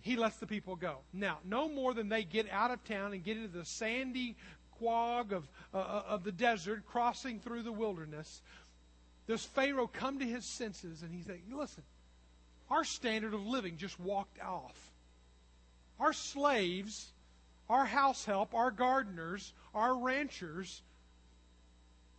He 0.02 0.16
lets 0.16 0.36
the 0.36 0.46
people 0.46 0.76
go. 0.76 0.98
Now, 1.12 1.38
no 1.44 1.68
more 1.68 1.94
than 1.94 2.08
they 2.08 2.22
get 2.22 2.50
out 2.50 2.70
of 2.70 2.84
town 2.84 3.14
and 3.14 3.24
get 3.24 3.38
into 3.38 3.48
the 3.48 3.64
sandy 3.64 4.36
quag 4.78 5.32
of, 5.32 5.48
uh, 5.72 6.02
of 6.06 6.22
the 6.22 6.32
desert, 6.32 6.84
crossing 6.86 7.40
through 7.40 7.62
the 7.62 7.72
wilderness, 7.72 8.42
does 9.26 9.42
Pharaoh 9.42 9.86
come 9.86 10.18
to 10.18 10.26
his 10.26 10.44
senses 10.44 11.02
and 11.02 11.14
he's 11.14 11.26
like, 11.26 11.42
listen, 11.50 11.82
our 12.70 12.84
standard 12.84 13.32
of 13.32 13.46
living 13.46 13.78
just 13.78 13.98
walked 13.98 14.40
off 14.40 14.92
our 15.98 16.12
slaves, 16.12 17.12
our 17.68 17.84
house 17.84 18.24
help, 18.24 18.54
our 18.54 18.70
gardeners, 18.70 19.52
our 19.74 19.96
ranchers, 19.96 20.82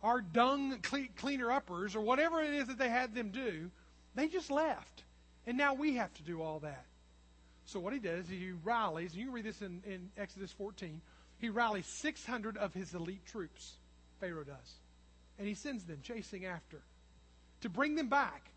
our 0.02 0.20
dung 0.20 0.78
cleaner 1.16 1.50
uppers, 1.50 1.96
or 1.96 2.00
whatever 2.00 2.42
it 2.42 2.54
is 2.54 2.68
that 2.68 2.78
they 2.78 2.88
had 2.88 3.14
them 3.14 3.30
do, 3.30 3.70
they 4.14 4.28
just 4.28 4.50
left. 4.50 5.04
And 5.46 5.56
now 5.56 5.74
we 5.74 5.94
have 5.94 6.12
to 6.14 6.22
do 6.22 6.42
all 6.42 6.60
that. 6.60 6.84
So 7.64 7.80
what 7.80 7.92
he 7.92 7.98
does 7.98 8.24
is 8.24 8.30
he 8.30 8.52
rallies, 8.64 9.12
and 9.12 9.20
you 9.20 9.26
can 9.26 9.34
read 9.34 9.44
this 9.44 9.62
in, 9.62 9.82
in 9.86 10.10
Exodus 10.16 10.52
14. 10.52 11.00
He 11.38 11.48
rallies 11.48 11.86
600 11.86 12.56
of 12.56 12.74
his 12.74 12.94
elite 12.94 13.24
troops, 13.26 13.74
Pharaoh 14.20 14.44
does. 14.44 14.74
And 15.38 15.46
he 15.46 15.54
sends 15.54 15.84
them 15.84 16.00
chasing 16.02 16.46
after 16.46 16.82
to 17.60 17.68
bring 17.68 17.94
them 17.94 18.08
back. 18.08 18.50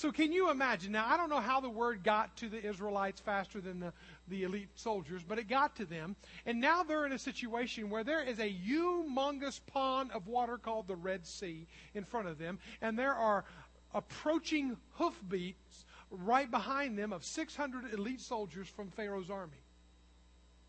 So 0.00 0.10
can 0.10 0.32
you 0.32 0.50
imagine? 0.50 0.92
Now, 0.92 1.04
I 1.06 1.18
don't 1.18 1.28
know 1.28 1.40
how 1.40 1.60
the 1.60 1.68
word 1.68 2.02
got 2.02 2.34
to 2.38 2.48
the 2.48 2.66
Israelites 2.66 3.20
faster 3.20 3.60
than 3.60 3.80
the, 3.80 3.92
the 4.28 4.44
elite 4.44 4.70
soldiers, 4.74 5.22
but 5.22 5.38
it 5.38 5.46
got 5.46 5.76
to 5.76 5.84
them. 5.84 6.16
And 6.46 6.58
now 6.58 6.82
they're 6.82 7.04
in 7.04 7.12
a 7.12 7.18
situation 7.18 7.90
where 7.90 8.02
there 8.02 8.22
is 8.22 8.38
a 8.38 8.50
humongous 8.50 9.60
pond 9.66 10.10
of 10.12 10.26
water 10.26 10.56
called 10.56 10.88
the 10.88 10.96
Red 10.96 11.26
Sea 11.26 11.66
in 11.92 12.04
front 12.04 12.28
of 12.28 12.38
them, 12.38 12.58
and 12.80 12.98
there 12.98 13.12
are 13.12 13.44
approaching 13.92 14.78
hoofbeats 14.92 15.84
right 16.10 16.50
behind 16.50 16.98
them 16.98 17.12
of 17.12 17.22
600 17.22 17.92
elite 17.92 18.22
soldiers 18.22 18.68
from 18.68 18.88
Pharaoh's 18.88 19.28
army. 19.28 19.60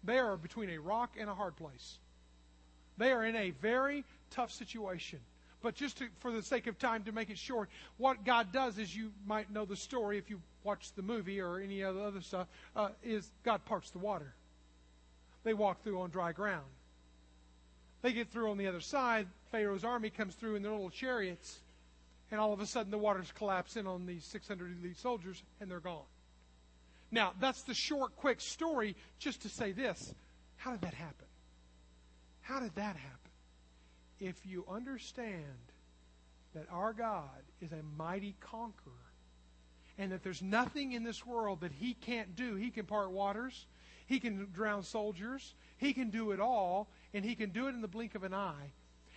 They 0.04 0.20
are 0.20 0.36
between 0.36 0.72
a 0.72 0.78
rock 0.78 1.16
and 1.18 1.30
a 1.30 1.36
hard 1.36 1.56
place. 1.56 2.00
They 2.98 3.14
are 3.14 3.24
in 3.24 3.38
a 3.38 3.52
very 3.52 4.04
tough 4.30 4.52
situation. 4.52 5.22
But 5.62 5.76
just 5.76 5.98
to, 5.98 6.08
for 6.20 6.32
the 6.32 6.42
sake 6.42 6.68
of 6.68 6.80
time 6.80 7.04
to 7.04 7.12
make 7.12 7.30
it 7.30 7.38
short, 7.38 7.70
what 7.98 8.26
God 8.26 8.52
does 8.52 8.78
is 8.80 8.96
you 8.96 9.12
might 9.28 9.52
know 9.52 9.66
the 9.66 9.76
story 9.76 10.18
if 10.18 10.30
you 10.30 10.42
watch 10.64 10.94
the 10.96 11.02
movie 11.02 11.40
or 11.40 11.60
any 11.60 11.84
other 11.84 12.02
other 12.02 12.22
stuff. 12.22 12.48
Uh, 12.76 12.90
is 13.04 13.30
God 13.44 13.64
parts 13.66 13.92
the 13.92 14.00
water. 14.00 14.34
They 15.44 15.54
walk 15.54 15.84
through 15.84 16.02
on 16.02 16.10
dry 16.10 16.32
ground. 16.32 16.66
They 18.02 18.14
get 18.14 18.30
through 18.30 18.50
on 18.50 18.58
the 18.58 18.68
other 18.68 18.80
side. 18.80 19.28
Pharaoh's 19.52 19.84
army 19.84 20.10
comes 20.10 20.34
through 20.36 20.56
in 20.56 20.64
their 20.64 20.72
little 20.72 20.90
chariots, 20.90 21.60
and 22.32 22.40
all 22.40 22.54
of 22.54 22.60
a 22.60 22.66
sudden 22.66 22.92
the 22.92 22.98
waters 22.98 23.32
collapse 23.36 23.76
in 23.76 23.86
on 23.86 24.06
these 24.06 24.24
600 24.26 24.78
elite 24.80 24.98
soldiers, 24.98 25.44
and 25.60 25.70
they're 25.70 25.80
gone. 25.80 26.06
Now, 27.12 27.34
that's 27.40 27.64
the 27.64 27.74
short, 27.74 28.16
quick 28.16 28.40
story 28.40 28.96
just 29.20 29.42
to 29.42 29.50
say 29.50 29.74
this. 29.74 30.14
How 30.58 30.72
did 30.72 30.82
that 30.82 30.94
happen? 30.94 31.28
How 32.42 32.60
did 32.60 32.74
that 32.76 32.96
happen? 32.96 33.21
If 34.22 34.46
you 34.46 34.64
understand 34.70 35.44
that 36.54 36.68
our 36.72 36.94
God 36.94 37.42
is 37.60 37.72
a 37.72 37.82
mighty 37.98 38.36
conqueror, 38.40 38.94
and 39.98 40.12
that 40.12 40.24
there's 40.24 40.42
nothing 40.42 40.94
in 40.94 41.04
this 41.04 41.26
world 41.26 41.62
that 41.62 41.72
he 41.72 41.96
can't 41.96 42.36
do, 42.36 42.56
he 42.56 42.70
can 42.70 42.86
part 42.86 43.12
waters, 43.12 43.66
he 44.06 44.20
can 44.20 44.48
drown 44.54 44.84
soldiers, 44.84 45.56
he 45.78 45.92
can 45.94 46.12
do 46.12 46.32
it 46.32 46.40
all, 46.40 46.88
and 47.14 47.26
he 47.26 47.36
can 47.36 47.50
do 47.50 47.66
it 47.66 47.72
in 47.72 47.82
the 47.82 47.88
blink 47.88 48.14
of 48.14 48.24
an 48.24 48.34
eye. 48.34 48.72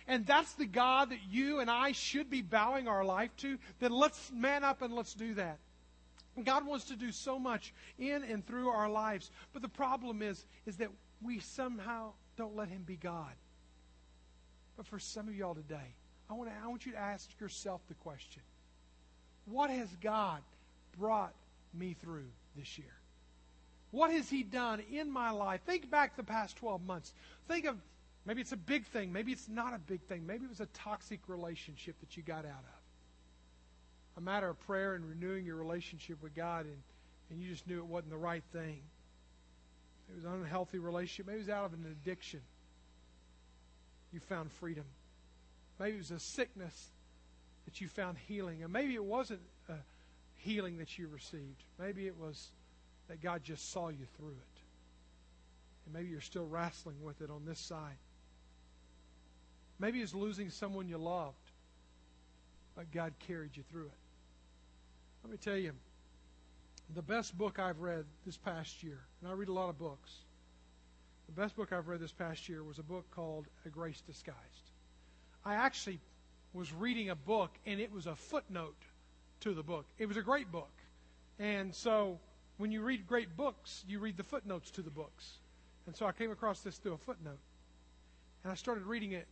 And 0.07 0.25
that's 0.25 0.53
the 0.53 0.65
God 0.65 1.11
that 1.11 1.19
you 1.29 1.59
and 1.59 1.69
I 1.69 1.91
should 1.91 2.29
be 2.29 2.41
bowing 2.41 2.87
our 2.87 3.05
life 3.05 3.35
to, 3.37 3.59
then 3.79 3.91
let's 3.91 4.31
man 4.31 4.63
up 4.63 4.81
and 4.81 4.93
let's 4.93 5.13
do 5.13 5.35
that. 5.35 5.59
God 6.43 6.65
wants 6.65 6.85
to 6.85 6.95
do 6.95 7.11
so 7.11 7.39
much 7.39 7.73
in 7.97 8.23
and 8.23 8.45
through 8.45 8.69
our 8.69 8.89
lives. 8.89 9.31
But 9.53 9.61
the 9.61 9.69
problem 9.69 10.21
is, 10.21 10.45
is 10.65 10.77
that 10.77 10.89
we 11.21 11.39
somehow 11.39 12.11
don't 12.37 12.55
let 12.55 12.67
him 12.67 12.83
be 12.85 12.97
God. 12.97 13.31
But 14.77 14.87
for 14.87 14.99
some 14.99 15.27
of 15.27 15.35
y'all 15.35 15.55
today, 15.55 15.95
I 16.29 16.33
want, 16.33 16.49
to, 16.49 16.55
I 16.63 16.67
want 16.67 16.85
you 16.85 16.91
to 16.93 16.97
ask 16.97 17.29
yourself 17.39 17.81
the 17.87 17.93
question 17.95 18.41
What 19.45 19.69
has 19.69 19.89
God 20.01 20.41
brought 20.97 21.33
me 21.73 21.95
through 22.01 22.27
this 22.57 22.77
year? 22.77 22.93
What 23.91 24.11
has 24.11 24.29
He 24.29 24.43
done 24.43 24.81
in 24.91 25.09
my 25.09 25.29
life? 25.29 25.61
Think 25.65 25.89
back 25.89 26.17
the 26.17 26.23
past 26.23 26.57
12 26.57 26.85
months. 26.85 27.13
Think 27.47 27.65
of 27.65 27.77
maybe 28.25 28.41
it's 28.41 28.51
a 28.51 28.57
big 28.57 28.85
thing, 28.87 29.13
maybe 29.13 29.31
it's 29.31 29.47
not 29.47 29.73
a 29.73 29.79
big 29.79 30.01
thing, 30.03 30.25
maybe 30.25 30.45
it 30.45 30.49
was 30.49 30.59
a 30.59 30.67
toxic 30.67 31.21
relationship 31.27 31.99
that 31.99 32.17
you 32.17 32.23
got 32.23 32.45
out 32.45 32.63
of 32.63 32.75
a 34.17 34.21
matter 34.21 34.49
of 34.49 34.59
prayer 34.61 34.95
and 34.95 35.07
renewing 35.07 35.45
your 35.45 35.57
relationship 35.57 36.21
with 36.21 36.33
God, 36.33 36.65
and, 36.65 36.77
and 37.29 37.41
you 37.41 37.49
just 37.49 37.67
knew 37.67 37.79
it 37.79 37.85
wasn't 37.85 38.11
the 38.11 38.17
right 38.17 38.43
thing. 38.53 38.79
It 40.09 40.15
was 40.15 40.25
an 40.25 40.33
unhealthy 40.33 40.79
relationship. 40.79 41.27
Maybe 41.27 41.39
it 41.39 41.47
was 41.47 41.49
out 41.49 41.65
of 41.65 41.73
an 41.73 41.85
addiction. 41.91 42.41
You 44.15 44.21
found 44.21 44.49
freedom. 44.49 44.85
Maybe 45.77 45.95
it 45.95 45.97
was 45.97 46.11
a 46.11 46.19
sickness 46.21 46.87
that 47.65 47.81
you 47.81 47.89
found 47.89 48.17
healing. 48.17 48.63
And 48.63 48.71
maybe 48.71 48.95
it 48.95 49.03
wasn't 49.03 49.41
a 49.67 49.73
healing 50.35 50.77
that 50.77 50.97
you 50.97 51.09
received. 51.09 51.61
Maybe 51.77 52.07
it 52.07 52.17
was 52.17 52.47
that 53.09 53.21
God 53.21 53.43
just 53.43 53.73
saw 53.73 53.89
you 53.89 54.05
through 54.17 54.29
it. 54.29 54.61
And 55.85 55.93
maybe 55.93 56.07
you're 56.07 56.21
still 56.21 56.47
wrestling 56.47 56.95
with 57.03 57.19
it 57.19 57.29
on 57.29 57.43
this 57.45 57.59
side. 57.59 57.97
Maybe 59.79 59.99
it's 59.99 60.13
losing 60.13 60.49
someone 60.49 60.87
you 60.87 60.97
loved, 60.97 61.35
but 62.73 62.89
God 62.93 63.11
carried 63.27 63.57
you 63.57 63.63
through 63.69 63.87
it. 63.87 63.99
Let 65.25 65.31
me 65.33 65.37
tell 65.37 65.57
you, 65.57 65.73
the 66.95 67.01
best 67.01 67.37
book 67.37 67.59
I've 67.59 67.81
read 67.81 68.05
this 68.25 68.37
past 68.37 68.81
year, 68.81 69.01
and 69.19 69.29
I 69.29 69.33
read 69.33 69.49
a 69.49 69.53
lot 69.53 69.67
of 69.67 69.77
books, 69.77 70.09
the 71.25 71.31
best 71.41 71.55
book 71.55 71.73
I've 71.73 71.87
read 71.87 71.99
this 71.99 72.11
past 72.11 72.47
year 72.47 72.63
was 72.63 72.79
a 72.79 72.83
book 72.83 73.09
called 73.11 73.47
A 73.65 73.69
Grace 73.69 74.01
Disguised. 74.01 74.71
I 75.43 75.55
actually 75.55 75.99
was 76.53 76.71
reading 76.73 77.09
a 77.09 77.15
book, 77.15 77.51
and 77.65 77.79
it 77.79 77.91
was 77.91 78.05
a 78.07 78.15
footnote 78.15 78.81
to 79.41 79.53
the 79.53 79.63
book. 79.63 79.85
It 79.97 80.07
was 80.07 80.17
a 80.17 80.21
great 80.21 80.51
book. 80.51 80.71
And 81.39 81.73
so 81.73 82.19
when 82.57 82.71
you 82.71 82.81
read 82.81 83.07
great 83.07 83.35
books, 83.35 83.83
you 83.87 83.99
read 83.99 84.17
the 84.17 84.23
footnotes 84.23 84.71
to 84.71 84.81
the 84.81 84.89
books. 84.89 85.39
And 85.85 85.95
so 85.95 86.05
I 86.05 86.11
came 86.11 86.31
across 86.31 86.61
this 86.61 86.77
through 86.77 86.93
a 86.93 86.97
footnote. 86.97 87.39
And 88.43 88.51
I 88.51 88.55
started 88.55 88.85
reading 88.85 89.11
it, 89.11 89.27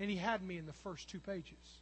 and 0.00 0.10
he 0.10 0.16
had 0.16 0.42
me 0.42 0.58
in 0.58 0.66
the 0.66 0.72
first 0.72 1.08
two 1.08 1.20
pages. 1.20 1.80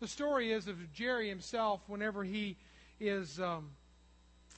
The 0.00 0.08
story 0.08 0.52
is 0.52 0.68
of 0.68 0.92
Jerry 0.92 1.28
himself 1.28 1.80
whenever 1.88 2.24
he 2.24 2.56
is 3.00 3.40
um, 3.40 3.70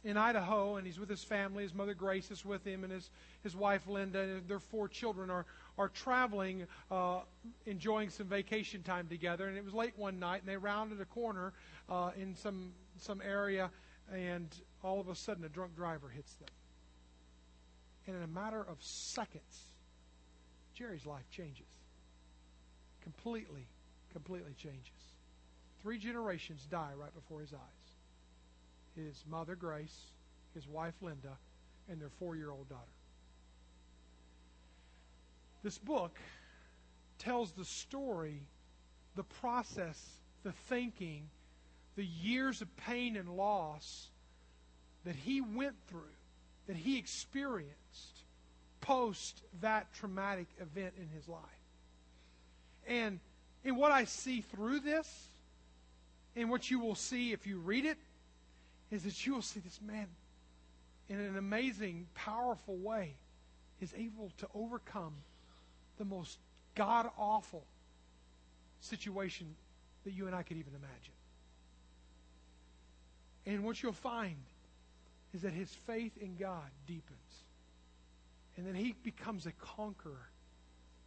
in 0.04 0.16
Idaho 0.16 0.76
and 0.76 0.86
he's 0.86 0.98
with 0.98 1.08
his 1.08 1.22
family. 1.22 1.62
His 1.62 1.74
mother 1.74 1.94
Grace 1.94 2.30
is 2.30 2.44
with 2.44 2.64
him, 2.66 2.84
and 2.84 2.92
his, 2.92 3.10
his 3.42 3.54
wife 3.54 3.86
Linda 3.86 4.20
and 4.20 4.48
their 4.48 4.58
four 4.58 4.88
children 4.88 5.30
are, 5.30 5.46
are 5.78 5.88
traveling, 5.88 6.66
uh, 6.90 7.20
enjoying 7.66 8.10
some 8.10 8.26
vacation 8.26 8.82
time 8.82 9.08
together. 9.08 9.48
And 9.48 9.56
it 9.56 9.64
was 9.64 9.74
late 9.74 9.92
one 9.96 10.18
night, 10.18 10.40
and 10.40 10.48
they 10.48 10.56
rounded 10.56 11.00
a 11.00 11.04
corner 11.04 11.52
uh, 11.88 12.10
in 12.16 12.34
some, 12.34 12.72
some 12.98 13.20
area, 13.22 13.70
and 14.12 14.48
all 14.82 15.00
of 15.00 15.08
a 15.08 15.14
sudden 15.14 15.44
a 15.44 15.48
drunk 15.48 15.76
driver 15.76 16.08
hits 16.08 16.34
them. 16.34 16.48
And 18.06 18.16
in 18.16 18.22
a 18.22 18.28
matter 18.28 18.60
of 18.60 18.82
seconds, 18.82 19.64
Jerry's 20.74 21.06
life 21.06 21.28
changes. 21.30 21.66
Completely, 23.02 23.66
completely 24.12 24.54
changes. 24.54 24.90
Three 25.82 25.98
generations 25.98 26.66
die 26.70 26.92
right 26.96 27.14
before 27.14 27.40
his 27.40 27.52
eyes 27.52 27.79
his 29.06 29.24
mother, 29.28 29.54
Grace, 29.54 30.12
his 30.54 30.66
wife, 30.68 30.94
Linda, 31.00 31.36
and 31.88 32.00
their 32.00 32.10
four 32.18 32.36
year 32.36 32.50
old 32.50 32.68
daughter. 32.68 32.80
This 35.62 35.78
book 35.78 36.18
tells 37.18 37.52
the 37.52 37.64
story, 37.64 38.42
the 39.14 39.24
process, 39.24 40.00
the 40.42 40.52
thinking, 40.52 41.28
the 41.96 42.04
years 42.04 42.62
of 42.62 42.76
pain 42.76 43.16
and 43.16 43.28
loss 43.28 44.08
that 45.04 45.16
he 45.16 45.40
went 45.40 45.76
through, 45.88 46.16
that 46.66 46.76
he 46.76 46.98
experienced 46.98 48.24
post 48.80 49.42
that 49.60 49.92
traumatic 49.92 50.46
event 50.60 50.94
in 50.98 51.08
his 51.08 51.28
life. 51.28 51.42
And 52.86 53.20
in 53.64 53.76
what 53.76 53.92
I 53.92 54.04
see 54.04 54.40
through 54.40 54.80
this, 54.80 55.28
and 56.36 56.48
what 56.48 56.70
you 56.70 56.78
will 56.78 56.94
see 56.94 57.32
if 57.32 57.46
you 57.46 57.58
read 57.58 57.84
it 57.84 57.98
is 58.90 59.04
that 59.04 59.26
you 59.26 59.34
will 59.34 59.42
see 59.42 59.60
this 59.60 59.80
man 59.80 60.06
in 61.08 61.18
an 61.18 61.36
amazing, 61.36 62.06
powerful 62.14 62.76
way 62.76 63.14
is 63.80 63.92
able 63.96 64.32
to 64.38 64.48
overcome 64.54 65.14
the 65.98 66.04
most 66.04 66.38
god 66.74 67.10
awful 67.18 67.64
situation 68.80 69.54
that 70.04 70.12
you 70.12 70.26
and 70.26 70.34
I 70.34 70.42
could 70.42 70.56
even 70.56 70.72
imagine. 70.74 71.14
And 73.46 73.64
what 73.64 73.82
you'll 73.82 73.92
find 73.92 74.36
is 75.34 75.42
that 75.42 75.52
his 75.52 75.70
faith 75.86 76.16
in 76.20 76.36
God 76.36 76.70
deepens. 76.86 77.18
And 78.56 78.66
then 78.66 78.74
he 78.74 78.94
becomes 79.02 79.46
a 79.46 79.52
conqueror 79.52 80.30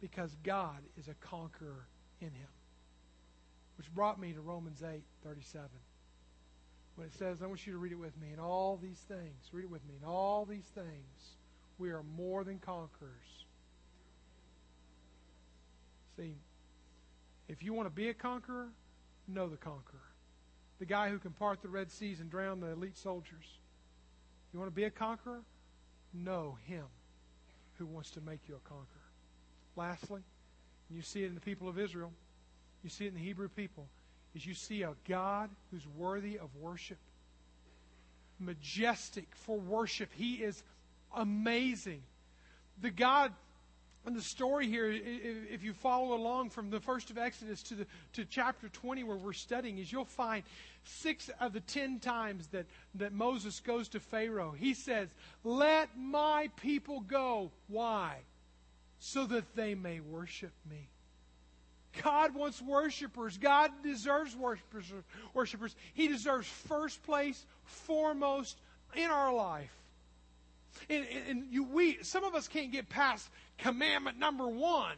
because 0.00 0.34
God 0.42 0.78
is 0.98 1.08
a 1.08 1.14
conqueror 1.26 1.86
in 2.20 2.28
him. 2.28 2.48
Which 3.76 3.92
brought 3.94 4.20
me 4.20 4.32
to 4.32 4.40
Romans 4.40 4.82
8 4.82 5.02
37. 5.24 5.68
When 6.96 7.06
it 7.06 7.14
says, 7.14 7.42
I 7.42 7.46
want 7.46 7.66
you 7.66 7.72
to 7.72 7.78
read 7.78 7.92
it 7.92 7.98
with 7.98 8.16
me, 8.20 8.28
in 8.32 8.38
all 8.38 8.78
these 8.80 8.98
things, 9.08 9.50
read 9.52 9.64
it 9.64 9.70
with 9.70 9.84
me, 9.88 9.94
in 10.00 10.06
all 10.06 10.44
these 10.44 10.66
things, 10.74 11.36
we 11.78 11.90
are 11.90 12.02
more 12.16 12.44
than 12.44 12.58
conquerors. 12.58 13.10
See, 16.16 16.36
if 17.48 17.62
you 17.62 17.72
want 17.74 17.86
to 17.86 17.94
be 17.94 18.08
a 18.08 18.14
conqueror, 18.14 18.68
know 19.26 19.48
the 19.48 19.56
conqueror. 19.56 20.00
The 20.78 20.84
guy 20.84 21.08
who 21.08 21.18
can 21.18 21.32
part 21.32 21.62
the 21.62 21.68
Red 21.68 21.90
Seas 21.90 22.20
and 22.20 22.30
drown 22.30 22.60
the 22.60 22.68
elite 22.68 22.96
soldiers. 22.96 23.58
You 24.52 24.60
want 24.60 24.70
to 24.70 24.74
be 24.74 24.84
a 24.84 24.90
conqueror? 24.90 25.40
Know 26.12 26.58
him 26.66 26.84
who 27.78 27.86
wants 27.86 28.10
to 28.10 28.20
make 28.20 28.40
you 28.48 28.54
a 28.54 28.68
conqueror. 28.68 28.86
Lastly, 29.76 30.20
you 30.90 31.02
see 31.02 31.24
it 31.24 31.26
in 31.26 31.34
the 31.34 31.40
people 31.40 31.68
of 31.68 31.78
Israel. 31.78 32.12
You 32.84 32.90
see 32.90 33.06
it 33.06 33.08
in 33.08 33.14
the 33.14 33.20
Hebrew 33.20 33.48
people. 33.48 33.88
Is 34.34 34.44
you 34.44 34.54
see 34.54 34.82
a 34.82 34.94
God 35.08 35.50
who's 35.70 35.86
worthy 35.96 36.38
of 36.38 36.48
worship. 36.56 36.98
Majestic 38.38 39.28
for 39.32 39.58
worship. 39.58 40.10
He 40.12 40.34
is 40.34 40.62
amazing. 41.14 42.02
The 42.80 42.90
God 42.90 43.32
and 44.06 44.14
the 44.14 44.22
story 44.22 44.66
here, 44.66 44.90
if 44.90 45.62
you 45.62 45.72
follow 45.72 46.14
along 46.14 46.50
from 46.50 46.68
the 46.68 46.80
first 46.80 47.10
of 47.10 47.16
Exodus 47.16 47.62
to, 47.64 47.74
the, 47.74 47.86
to 48.12 48.24
chapter 48.26 48.68
20 48.68 49.02
where 49.04 49.16
we're 49.16 49.32
studying, 49.32 49.78
is 49.78 49.90
you'll 49.90 50.04
find 50.04 50.42
six 50.84 51.30
of 51.40 51.54
the 51.54 51.60
ten 51.60 52.00
times 52.00 52.48
that, 52.48 52.66
that 52.96 53.12
Moses 53.12 53.60
goes 53.60 53.88
to 53.88 54.00
Pharaoh, 54.00 54.52
he 54.52 54.74
says, 54.74 55.08
Let 55.42 55.88
my 55.96 56.50
people 56.56 57.00
go. 57.00 57.50
Why? 57.68 58.18
So 58.98 59.24
that 59.26 59.56
they 59.56 59.74
may 59.74 60.00
worship 60.00 60.52
me. 60.68 60.88
God 62.02 62.34
wants 62.34 62.60
worshipers. 62.60 63.38
God 63.38 63.70
deserves 63.82 64.36
worshipers. 64.36 64.92
worshipers. 65.32 65.74
He 65.94 66.08
deserves 66.08 66.46
first 66.68 67.02
place, 67.04 67.44
foremost 67.64 68.58
in 68.94 69.10
our 69.10 69.32
life. 69.32 69.72
And, 70.90 71.06
and 71.28 71.46
you, 71.50 71.64
we, 71.64 72.02
some 72.02 72.24
of 72.24 72.34
us 72.34 72.48
can't 72.48 72.72
get 72.72 72.88
past 72.88 73.28
commandment 73.58 74.18
number 74.18 74.48
one 74.48 74.96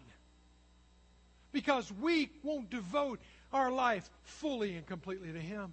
because 1.53 1.77
because 1.87 1.91
we 1.91 2.31
won't 2.43 2.69
devote 2.69 3.19
our 3.51 3.71
life 3.73 4.11
fully 4.25 4.77
and 4.77 4.87
completely 4.87 5.33
to 5.33 5.41
Him. 5.41 5.73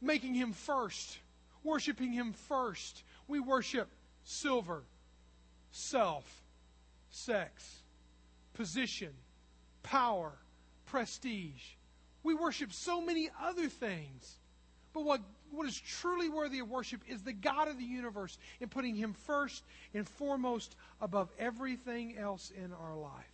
Making 0.00 0.34
Him 0.34 0.52
first, 0.52 1.18
worshiping 1.64 2.12
Him 2.12 2.32
first. 2.48 3.02
We 3.26 3.40
worship 3.40 3.88
silver, 4.22 4.84
self, 5.72 6.24
sex, 7.10 7.81
position, 8.62 9.10
power, 9.82 10.30
prestige. 10.86 11.74
We 12.22 12.32
worship 12.32 12.72
so 12.72 13.00
many 13.00 13.28
other 13.42 13.68
things. 13.68 14.36
But 14.92 15.02
what, 15.02 15.20
what 15.50 15.66
is 15.66 15.80
truly 15.80 16.28
worthy 16.28 16.60
of 16.60 16.70
worship 16.70 17.00
is 17.08 17.22
the 17.22 17.32
God 17.32 17.66
of 17.66 17.76
the 17.76 17.84
universe 17.84 18.38
and 18.60 18.70
putting 18.70 18.94
Him 18.94 19.14
first 19.14 19.64
and 19.94 20.08
foremost 20.08 20.76
above 21.00 21.28
everything 21.40 22.16
else 22.16 22.52
in 22.56 22.72
our 22.72 22.94
life. 22.96 23.32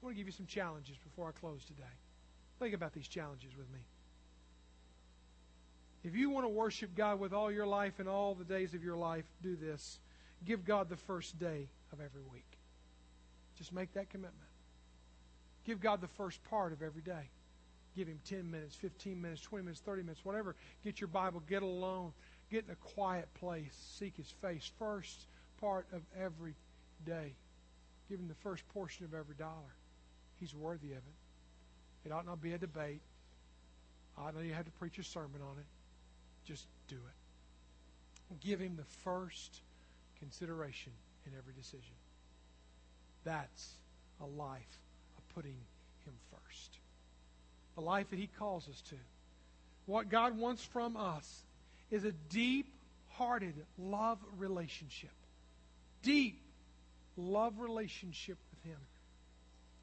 I 0.00 0.06
want 0.06 0.16
to 0.16 0.18
give 0.18 0.26
you 0.26 0.32
some 0.32 0.46
challenges 0.46 0.96
before 1.04 1.28
I 1.28 1.38
close 1.38 1.66
today. 1.66 1.82
Think 2.58 2.74
about 2.74 2.94
these 2.94 3.08
challenges 3.08 3.50
with 3.54 3.70
me. 3.74 3.80
If 6.02 6.16
you 6.16 6.30
want 6.30 6.46
to 6.46 6.48
worship 6.48 6.96
God 6.96 7.20
with 7.20 7.34
all 7.34 7.52
your 7.52 7.66
life 7.66 7.98
and 7.98 8.08
all 8.08 8.34
the 8.34 8.44
days 8.44 8.72
of 8.72 8.82
your 8.82 8.96
life, 8.96 9.26
do 9.42 9.54
this. 9.54 9.98
Give 10.46 10.64
God 10.64 10.88
the 10.88 10.96
first 10.96 11.38
day 11.38 11.68
of 11.92 12.00
every 12.00 12.22
week. 12.32 12.58
Just 13.58 13.70
make 13.70 13.92
that 13.92 14.08
commitment. 14.08 14.48
Give 15.64 15.80
God 15.80 16.00
the 16.00 16.08
first 16.08 16.42
part 16.44 16.72
of 16.72 16.82
every 16.82 17.02
day. 17.02 17.30
Give 17.96 18.08
Him 18.08 18.18
10 18.28 18.50
minutes, 18.50 18.74
15 18.76 19.20
minutes, 19.20 19.42
20 19.42 19.64
minutes, 19.64 19.80
30 19.80 20.02
minutes, 20.02 20.24
whatever. 20.24 20.56
Get 20.82 21.00
your 21.00 21.08
Bible, 21.08 21.42
get 21.48 21.62
alone, 21.62 22.12
get 22.50 22.64
in 22.64 22.72
a 22.72 22.94
quiet 22.94 23.28
place, 23.34 23.72
seek 23.98 24.16
His 24.16 24.30
face. 24.40 24.70
First 24.78 25.26
part 25.60 25.86
of 25.92 26.02
every 26.18 26.54
day. 27.04 27.34
Give 28.08 28.18
Him 28.18 28.28
the 28.28 28.34
first 28.34 28.66
portion 28.68 29.04
of 29.04 29.14
every 29.14 29.34
dollar. 29.34 29.76
He's 30.40 30.54
worthy 30.54 30.92
of 30.92 30.98
it. 30.98 32.06
It 32.06 32.12
ought 32.12 32.26
not 32.26 32.40
be 32.40 32.52
a 32.52 32.58
debate. 32.58 33.02
I 34.18 34.24
don't 34.24 34.36
know 34.36 34.40
you 34.40 34.54
have 34.54 34.64
to 34.64 34.72
preach 34.72 34.98
a 34.98 35.04
sermon 35.04 35.40
on 35.42 35.58
it. 35.58 35.66
Just 36.44 36.66
do 36.88 36.96
it. 36.96 38.40
Give 38.40 38.58
Him 38.58 38.76
the 38.76 38.84
first 39.04 39.60
consideration 40.18 40.92
in 41.26 41.32
every 41.38 41.52
decision. 41.52 41.94
That's 43.24 43.74
a 44.20 44.26
life 44.26 44.78
putting 45.34 45.56
Him 46.04 46.14
first. 46.30 46.78
The 47.74 47.80
life 47.80 48.10
that 48.10 48.18
He 48.18 48.28
calls 48.38 48.68
us 48.68 48.80
to. 48.90 48.96
What 49.86 50.08
God 50.08 50.38
wants 50.38 50.64
from 50.64 50.96
us 50.96 51.42
is 51.90 52.04
a 52.04 52.12
deep 52.30 52.66
hearted 53.10 53.54
love 53.78 54.18
relationship. 54.38 55.10
Deep 56.02 56.40
love 57.16 57.58
relationship 57.58 58.38
with 58.50 58.72
Him. 58.72 58.80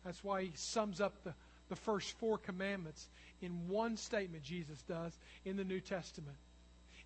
That's 0.06 0.24
why 0.24 0.44
He 0.44 0.52
sums 0.56 1.02
up 1.02 1.24
the, 1.24 1.34
the 1.70 1.76
first 1.76 2.18
four 2.20 2.38
commandments 2.38 3.08
in 3.42 3.68
one 3.68 3.98
statement, 3.98 4.44
Jesus 4.44 4.82
does, 4.88 5.18
in 5.46 5.56
the 5.56 5.64
New 5.64 5.80
Testament. 5.80 6.38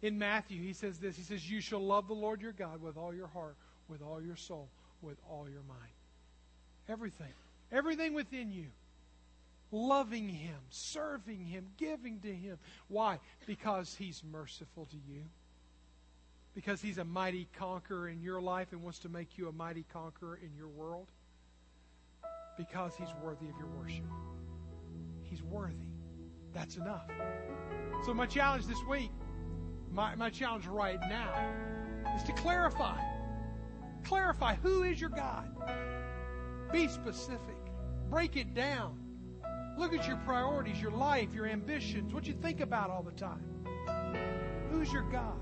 In 0.01 0.17
Matthew, 0.17 0.61
He 0.61 0.73
says 0.73 0.97
this 0.97 1.15
He 1.15 1.23
says, 1.23 1.49
You 1.49 1.61
shall 1.61 1.81
love 1.81 2.07
the 2.07 2.13
Lord 2.13 2.41
your 2.41 2.51
God 2.51 2.81
with 2.81 2.97
all 2.97 3.13
your 3.13 3.27
heart, 3.27 3.55
with 3.87 4.01
all 4.01 4.21
your 4.21 4.35
soul, 4.35 4.67
with 5.01 5.17
all 5.29 5.47
your 5.49 5.63
mind. 5.67 5.91
Everything. 6.89 7.33
Everything 7.73 8.13
within 8.13 8.51
you. 8.51 8.67
Loving 9.71 10.29
Him, 10.29 10.59
serving 10.69 11.43
Him, 11.45 11.65
giving 11.77 12.19
to 12.19 12.33
Him. 12.33 12.59
Why? 12.87 13.19
Because 13.47 13.95
He's 13.95 14.21
merciful 14.31 14.85
to 14.85 14.97
you. 15.11 15.23
Because 16.53 16.79
He's 16.79 16.99
a 16.99 17.03
mighty 17.03 17.47
conqueror 17.57 18.07
in 18.07 18.21
your 18.21 18.39
life 18.39 18.67
and 18.71 18.83
wants 18.83 18.99
to 18.99 19.09
make 19.09 19.35
you 19.37 19.47
a 19.47 19.51
mighty 19.51 19.83
conqueror 19.91 20.39
in 20.43 20.55
your 20.55 20.67
world. 20.67 21.07
Because 22.55 22.93
He's 22.95 23.09
worthy 23.23 23.49
of 23.49 23.57
your 23.57 23.67
worship. 23.79 24.05
He's 25.23 25.41
worthy. 25.41 25.87
That's 26.53 26.77
enough. 26.77 27.07
So, 28.05 28.13
my 28.13 28.27
challenge 28.27 28.67
this 28.67 28.83
week, 28.87 29.09
my, 29.91 30.13
my 30.13 30.29
challenge 30.29 30.67
right 30.67 30.99
now, 31.09 32.13
is 32.15 32.21
to 32.25 32.33
clarify. 32.33 33.01
Clarify 34.03 34.53
who 34.61 34.83
is 34.83 35.01
your 35.01 35.09
God. 35.09 35.49
Be 36.71 36.87
specific. 36.87 37.52
Break 38.13 38.37
it 38.37 38.53
down. 38.53 38.99
Look 39.75 39.91
at 39.91 40.07
your 40.07 40.17
priorities, 40.17 40.79
your 40.79 40.91
life, 40.91 41.33
your 41.33 41.47
ambitions, 41.47 42.13
what 42.13 42.27
you 42.27 42.35
think 42.35 42.59
about 42.59 42.91
all 42.91 43.01
the 43.01 43.11
time. 43.11 43.41
Who's 44.69 44.93
your 44.93 45.01
God? 45.01 45.39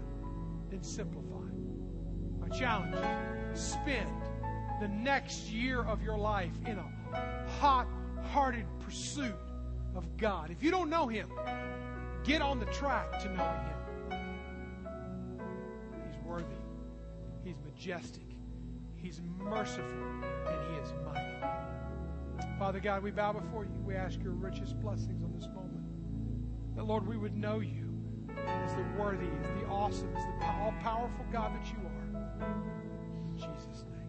Then 0.70 0.82
simplify. 0.82 1.44
My 2.40 2.48
challenge 2.48 2.96
spend 3.58 4.10
the 4.80 4.88
next 4.88 5.50
year 5.50 5.84
of 5.84 6.02
your 6.02 6.18
life 6.18 6.54
in 6.66 6.78
a 6.78 7.50
hot 7.60 7.90
hearted 8.32 8.66
pursuit 8.80 9.36
of 9.94 10.16
God. 10.16 10.50
If 10.50 10.64
you 10.64 10.72
don't 10.72 10.90
know 10.90 11.10
Him, 11.10 11.28
get 12.24 12.42
on 12.42 12.58
the 12.58 12.68
track 12.68 13.20
to 13.20 13.26
knowing 13.26 13.66
Him. 13.68 14.22
He's 16.10 16.24
worthy, 16.24 16.46
He's 17.44 17.58
majestic, 17.66 18.28
He's 18.96 19.20
merciful, 19.38 19.84
and 20.48 20.74
He 20.74 20.82
is 20.82 20.94
mighty. 21.06 21.81
Father 22.58 22.80
God, 22.80 23.04
we 23.04 23.12
bow 23.12 23.34
before 23.34 23.66
you. 23.66 23.82
We 23.86 23.96
ask 23.96 24.22
your 24.22 24.34
richest 24.34 24.80
blessings 24.80 25.24
on 25.24 25.34
this 25.34 25.48
moment. 25.48 25.86
That, 26.76 26.86
Lord, 26.86 27.08
we 27.08 27.18
would 27.18 27.36
know 27.36 27.60
you 27.60 27.90
as 28.48 28.74
the 28.74 28.86
worthy, 28.98 29.28
as 29.40 29.48
the 29.60 29.68
awesome, 29.68 30.16
as 30.16 30.24
the 30.24 30.46
all 30.46 30.74
powerful 30.82 31.26
God 31.32 31.54
that 31.56 31.66
you 31.72 31.80
are. 31.80 32.08
In 32.42 33.38
Jesus' 33.38 33.84
name. 33.84 34.02